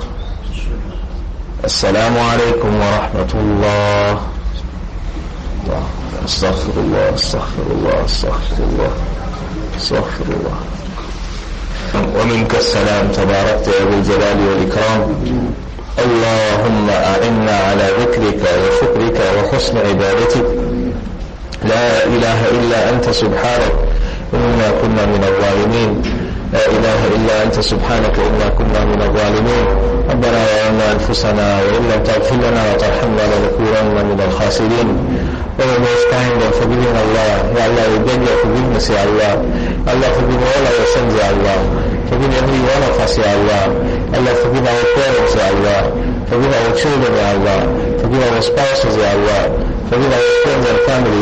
السلام 1.64 2.18
عليكم 2.18 2.72
ورحمة 2.82 3.32
الله. 3.34 4.20
استغفر 6.24 6.74
الله 6.76 7.14
استغفر 7.14 7.66
الله 7.70 8.04
استغفر 8.04 8.58
الله 8.58 8.92
استغفر 9.78 10.26
الله. 10.34 10.58
ومنك 11.94 12.54
السلام 12.54 13.08
تباركت 13.14 13.66
يا 13.68 13.80
ذو 13.86 13.94
الجلال 13.98 14.38
والإكرام. 14.48 15.00
اللهم 15.98 16.86
أعنا 16.90 17.56
على 17.70 17.86
ذكرك 18.02 18.42
وشكرك 18.42 19.18
وحسن 19.38 19.78
عبادتك. 19.78 20.46
لا 21.64 22.04
إله 22.04 22.40
إلا 22.50 22.90
أنت 22.90 23.10
سبحانك. 23.10 23.74
إنا 24.34 24.68
كنا 24.82 25.06
من 25.06 25.22
الظالمين. 25.30 26.17
لا 26.52 26.66
إله 26.66 27.00
إلا 27.16 27.42
أنت 27.44 27.60
سبحانك 27.60 28.16
إنا 28.18 28.48
كنا 28.58 28.84
من 28.84 29.02
الظالمين. 29.02 29.66
ربنا 30.10 30.38
ظلمنا 30.52 30.92
أنفسنا 30.92 31.46
وإن 31.62 31.82
لم 31.92 32.02
تغفر 32.04 32.36
لنا 32.36 32.62
وترحمنا 32.72 33.22
لنكونن 33.32 34.06
من 34.10 34.20
الخاسرين. 34.28 34.88
ولا 35.58 35.78
نستعين 35.78 36.40
فبين 36.60 36.94
الله 37.04 37.32
يا 37.58 37.66
الله 37.66 37.84
يبين 37.96 38.24
فبين 38.42 38.66
مسيا 38.76 39.04
الله 39.04 39.32
الله 39.92 40.08
فبين 40.18 40.40
ولا 40.54 40.70
يسند 40.82 41.12
الله 41.32 41.58
فبين 42.10 42.32
يبين 42.32 42.62
ولا 42.70 42.88
فسيا 42.98 43.34
الله 43.34 43.64
الله 44.18 44.34
فبين 44.34 44.66
أوكار 44.66 45.14
يا 45.38 45.50
الله 45.50 45.82
فبين 46.30 46.52
أوكشود 46.66 47.02
يا 47.22 47.32
الله 47.32 47.60
فبين 48.02 48.22
أوسباس 48.36 48.84
يا 48.84 49.12
الله 49.16 49.42
فبين 49.90 50.12
أوكشود 50.20 50.64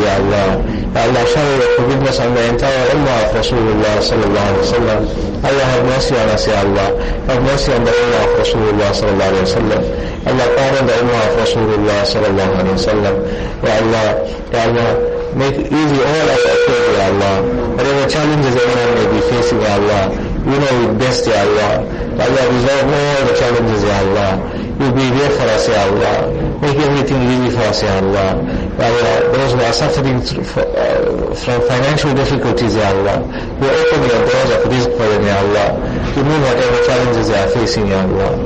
يا 0.05 0.17
الله 0.17 0.49
فبين 0.61 0.76
Ya 0.97 1.03
Allah, 1.05 1.21
shower 1.29 1.57
your 1.61 1.69
forgiveness 1.77 2.17
on 2.19 2.33
the 2.33 2.41
entire 2.49 2.89
Ummah 2.89 3.29
of 3.29 3.37
Rasulullah 3.37 4.01
sallallahu 4.01 4.49
alayhi 4.49 4.65
wa 4.65 4.73
sallam. 4.73 4.99
Allah, 5.45 5.65
have 5.69 5.85
mercy 5.85 6.15
on 6.17 6.29
us, 6.33 6.47
Ya 6.49 6.57
Allah. 6.65 6.87
Have 7.29 7.41
mercy 7.45 7.69
on 7.77 7.83
the 7.85 7.93
Ummah 7.93 8.25
of 8.25 8.31
Rasulullah 8.41 8.89
sallallahu 8.97 9.29
alayhi 9.29 9.45
wa 9.45 9.57
sallam. 9.61 9.81
Allah, 10.25 10.45
pardon 10.57 10.83
the 10.89 10.95
Ummah 10.97 11.21
of 11.21 11.33
Rasulullah 11.37 11.99
sallallahu 12.01 12.53
alayhi 12.57 12.73
wa 12.73 12.87
sallam. 12.89 13.15
Ya 13.61 13.73
Allah, 13.77 14.05
Ya 14.49 14.59
Allah, 14.65 14.89
make 15.37 15.57
easy 15.69 15.99
all 16.01 16.27
our 16.33 16.43
affairs, 16.49 16.89
Ya 16.97 17.05
Allah. 17.13 17.35
Whatever 17.77 18.03
challenges 18.09 18.53
anyone 18.57 18.91
may 18.97 19.07
be 19.13 19.21
facing, 19.29 19.61
Ya 19.61 19.71
Allah, 19.77 20.03
you 20.49 20.57
know 20.57 20.73
it 20.81 20.93
best, 20.97 21.29
Ya 21.29 21.45
Allah. 21.45 21.73
Ya 22.17 22.25
Allah, 22.25 22.43
resolve 22.57 22.89
all 22.89 23.21
the 23.29 23.35
challenges, 23.37 23.81
Ya 23.85 23.97
Allah. 24.01 24.31
You 24.77 24.93
be 24.93 25.09
there 25.09 25.31
for 25.33 25.49
us, 25.49 25.65
Ya 25.67 25.89
Allah. 25.89 26.29
Make 26.61 26.77
everything 26.77 27.17
easy 27.25 27.49
for 27.49 27.65
us, 27.65 27.81
Ya 27.81 27.97
Allah. 27.97 28.37
Ya 28.77 28.85
Allah, 28.85 29.15
those 29.33 29.53
who 29.57 29.61
are 29.65 29.73
suffering 29.73 30.21
uh, 30.21 31.33
from 31.33 31.57
financial 31.65 32.13
difficulties, 32.13 32.77
Ya 32.77 32.93
Allah, 32.93 33.17
you 33.57 33.69
open 33.73 33.99
your 34.05 34.21
doors 34.21 34.49
of 34.53 34.61
rizq 34.69 34.93
for 34.93 35.09
them, 35.09 35.25
Ya 35.25 35.41
Allah. 35.41 35.67
Remove 36.13 36.41
whatever 36.45 36.77
challenges 36.85 37.25
they 37.25 37.41
are 37.41 37.49
facing, 37.57 37.89
Ya 37.89 38.05
Allah. 38.05 38.37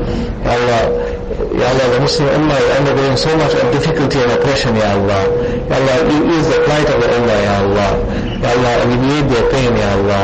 Ya 0.47 0.55
Allah, 0.55 0.81
Ya 1.51 1.67
Allah, 1.67 1.85
the 1.91 1.99
Muslim 1.99 2.27
Ummah 2.31 2.63
is 2.63 2.69
undergoing 2.79 3.17
so 3.19 3.31
much 3.35 3.51
of 3.51 3.67
difficulty 3.75 4.19
and 4.23 4.31
oppression, 4.31 4.71
Ya 4.79 4.95
Allah. 4.95 5.21
Ya 5.67 5.75
Allah, 5.83 5.95
you 6.15 6.31
ease 6.31 6.47
the 6.47 6.63
plight 6.63 6.87
of 6.87 6.99
the 7.03 7.09
Ummah, 7.11 7.39
Ya 7.43 7.55
Allah. 7.59 7.91
Ya 8.39 8.49
Allah, 8.55 8.73
alleviate 8.87 9.27
their 9.35 9.45
pain, 9.51 9.75
Ya 9.75 9.99
Allah. 9.99 10.23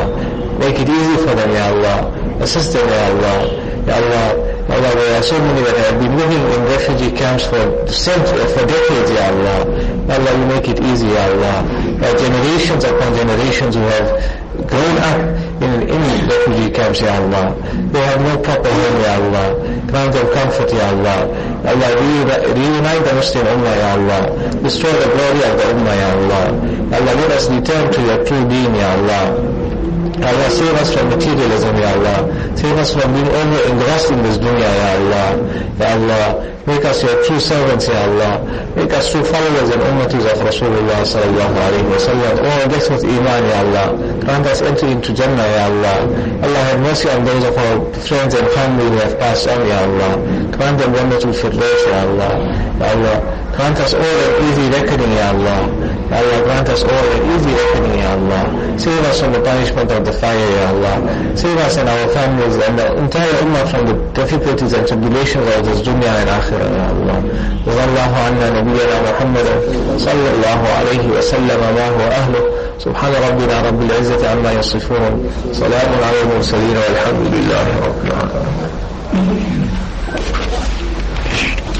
Make 0.56 0.80
it 0.80 0.88
easy 0.88 1.16
for 1.20 1.36
them, 1.36 1.52
Ya 1.52 1.68
Allah. 1.68 1.98
Assist 2.40 2.72
them, 2.72 2.88
Ya 2.88 3.12
Allah. 3.12 3.67
Allah, 3.90 4.36
Allah, 4.68 4.90
uh, 4.90 4.94
there 4.94 5.18
are 5.18 5.22
so 5.22 5.38
many 5.40 5.62
that 5.64 5.76
have 5.88 6.00
been 6.00 6.14
living 6.16 6.38
in 6.52 6.60
refugee 6.68 7.12
camps 7.16 7.44
for 7.46 7.62
centuries, 7.88 8.52
for 8.52 8.64
decades, 8.68 9.10
Ya 9.10 9.32
Allah. 9.32 9.58
Allah, 10.12 10.30
you 10.38 10.46
make 10.46 10.68
it 10.68 10.80
easy, 10.84 11.08
Ya 11.08 11.24
Allah. 11.32 11.64
There 11.96 12.14
are 12.14 12.18
generations 12.18 12.84
upon 12.84 13.14
generations 13.16 13.74
who 13.74 13.82
have 13.88 14.08
grown 14.68 14.96
up 15.08 15.18
in, 15.64 15.72
in 15.88 16.00
refugee 16.28 16.70
camps, 16.70 17.00
Ya 17.00 17.16
Allah. 17.16 17.56
They 17.92 18.02
have 18.04 18.20
no 18.20 18.36
proper 18.44 18.68
home, 18.68 18.96
Ya 19.00 19.12
Allah. 19.16 19.46
Grant 19.88 20.12
them 20.12 20.28
comfort, 20.36 20.68
Ya 20.72 20.92
Allah. 20.92 21.18
Allah, 21.64 21.88
reunite 22.52 23.04
the 23.08 23.14
Muslim 23.16 23.46
Ummah, 23.48 23.74
Ya 23.76 23.88
Allah. 23.96 24.20
Restore 24.60 24.92
the 24.92 25.08
glory 25.16 25.42
of 25.48 25.54
the 25.56 25.66
Ummah, 25.72 25.96
Ya 25.96 26.08
Allah. 26.12 26.44
Allah, 26.92 27.12
let 27.24 27.30
us 27.32 27.48
return 27.48 27.92
to 27.92 28.00
your 28.04 28.20
true 28.24 28.44
deen, 28.48 28.74
Ya 28.76 28.92
Allah. 29.00 29.57
Allah, 30.22 30.50
save 30.50 30.74
us 30.74 30.90
from 30.94 31.08
materialism, 31.10 31.76
Ya 31.78 31.94
Allah. 31.94 32.18
Save 32.56 32.78
us 32.78 32.92
from 32.94 33.12
being 33.14 33.28
over 33.28 33.58
engrossed 33.70 34.10
in 34.10 34.22
this 34.22 34.38
dunya, 34.38 34.68
Ya 34.68 34.88
Allah. 34.98 35.28
Ya 35.78 35.88
Allah, 35.94 36.24
make 36.68 36.84
us 36.84 37.02
your 37.02 37.16
true 37.24 37.40
servants, 37.40 37.88
Ya 37.88 38.04
Allah. 38.04 38.44
Make 38.76 38.92
us 38.92 39.10
true 39.10 39.24
followers 39.24 39.70
and 39.72 39.80
ummatis 39.80 40.24
of 40.28 40.38
Rasulullah 40.44 41.00
sallallahu 41.02 41.56
alayhi 41.56 41.88
wa 41.88 41.96
sallam. 41.96 42.32
All 42.44 42.68
bless 42.68 42.86
with 42.92 43.04
iman, 43.04 43.42
Ya 43.48 43.58
Allah. 43.64 43.86
Grant 44.20 44.46
us 44.46 44.60
entry 44.60 44.92
into 44.92 45.14
Jannah, 45.14 45.48
Ya 45.56 45.64
Allah. 45.72 45.96
Allah, 46.44 46.62
have 46.68 46.80
mercy 46.80 47.08
on 47.08 47.24
those 47.24 47.44
of 47.44 47.56
our 47.56 47.76
friends 48.04 48.34
and 48.34 48.46
family 48.52 48.84
who 48.92 48.98
have 49.00 49.18
passed 49.18 49.48
on, 49.48 49.66
Ya 49.66 49.80
Allah. 49.88 50.12
Grant 50.52 50.76
them 50.78 50.92
wonderful 50.92 51.32
firdaus, 51.32 51.82
Ya 51.88 52.04
Allah. 52.04 52.32
Ya 52.78 52.86
Allah, 52.92 53.16
grant 53.56 53.78
us 53.80 53.94
all 53.94 54.18
an 54.28 54.32
easy 54.46 54.66
reckoning, 54.70 55.12
Ya 55.16 55.32
Allah. 55.32 55.60
Ya 56.12 56.16
Allah, 56.20 56.38
grant 56.44 56.68
us 56.68 56.82
all 56.84 57.06
an 57.16 57.22
easy 57.32 57.52
reckoning, 57.56 57.98
Ya 57.98 58.12
Allah. 58.12 58.44
Save 58.78 59.04
us 59.10 59.20
from 59.20 59.32
the 59.32 59.42
punishment 59.42 59.90
of 59.90 60.04
the 60.04 60.12
fire, 60.12 60.50
Ya 60.58 60.68
Allah. 60.72 60.94
Save 61.36 61.58
us 61.58 61.76
and 61.78 61.88
our 61.88 62.08
families 62.14 62.56
and 62.56 62.78
the 62.78 62.86
entire 62.96 63.32
ummah 63.42 63.66
from 63.70 63.86
the 63.86 63.94
difficulties 64.14 64.72
and 64.72 64.86
tribulations 64.86 65.46
of 65.54 65.64
this 65.66 65.80
dunya 65.86 66.10
and 66.22 66.30
akhirah, 66.30 66.57
Ya 66.58 66.86
Allah. 66.92 67.18
رضى 67.68 67.84
الله 67.84 68.12
عنا 68.26 68.60
نبينا 68.60 68.96
محمد 69.10 69.48
صلى 69.98 70.28
الله 70.34 70.60
عليه 70.78 71.04
وسلم 71.18 71.60
ما 71.76 71.86
هو 71.88 72.02
أهله 72.10 72.42
سبحان 72.80 73.12
ربنا 73.28 73.54
رب 73.68 73.80
العزة 73.82 74.30
عما 74.30 74.52
يصفون. 74.52 75.30
سلام 75.52 75.90
على 76.06 76.18
المرسلين 76.22 76.76
والحمد 76.76 77.24
لله 77.34 77.66
رب 77.86 78.00
العالمين. 78.08 78.70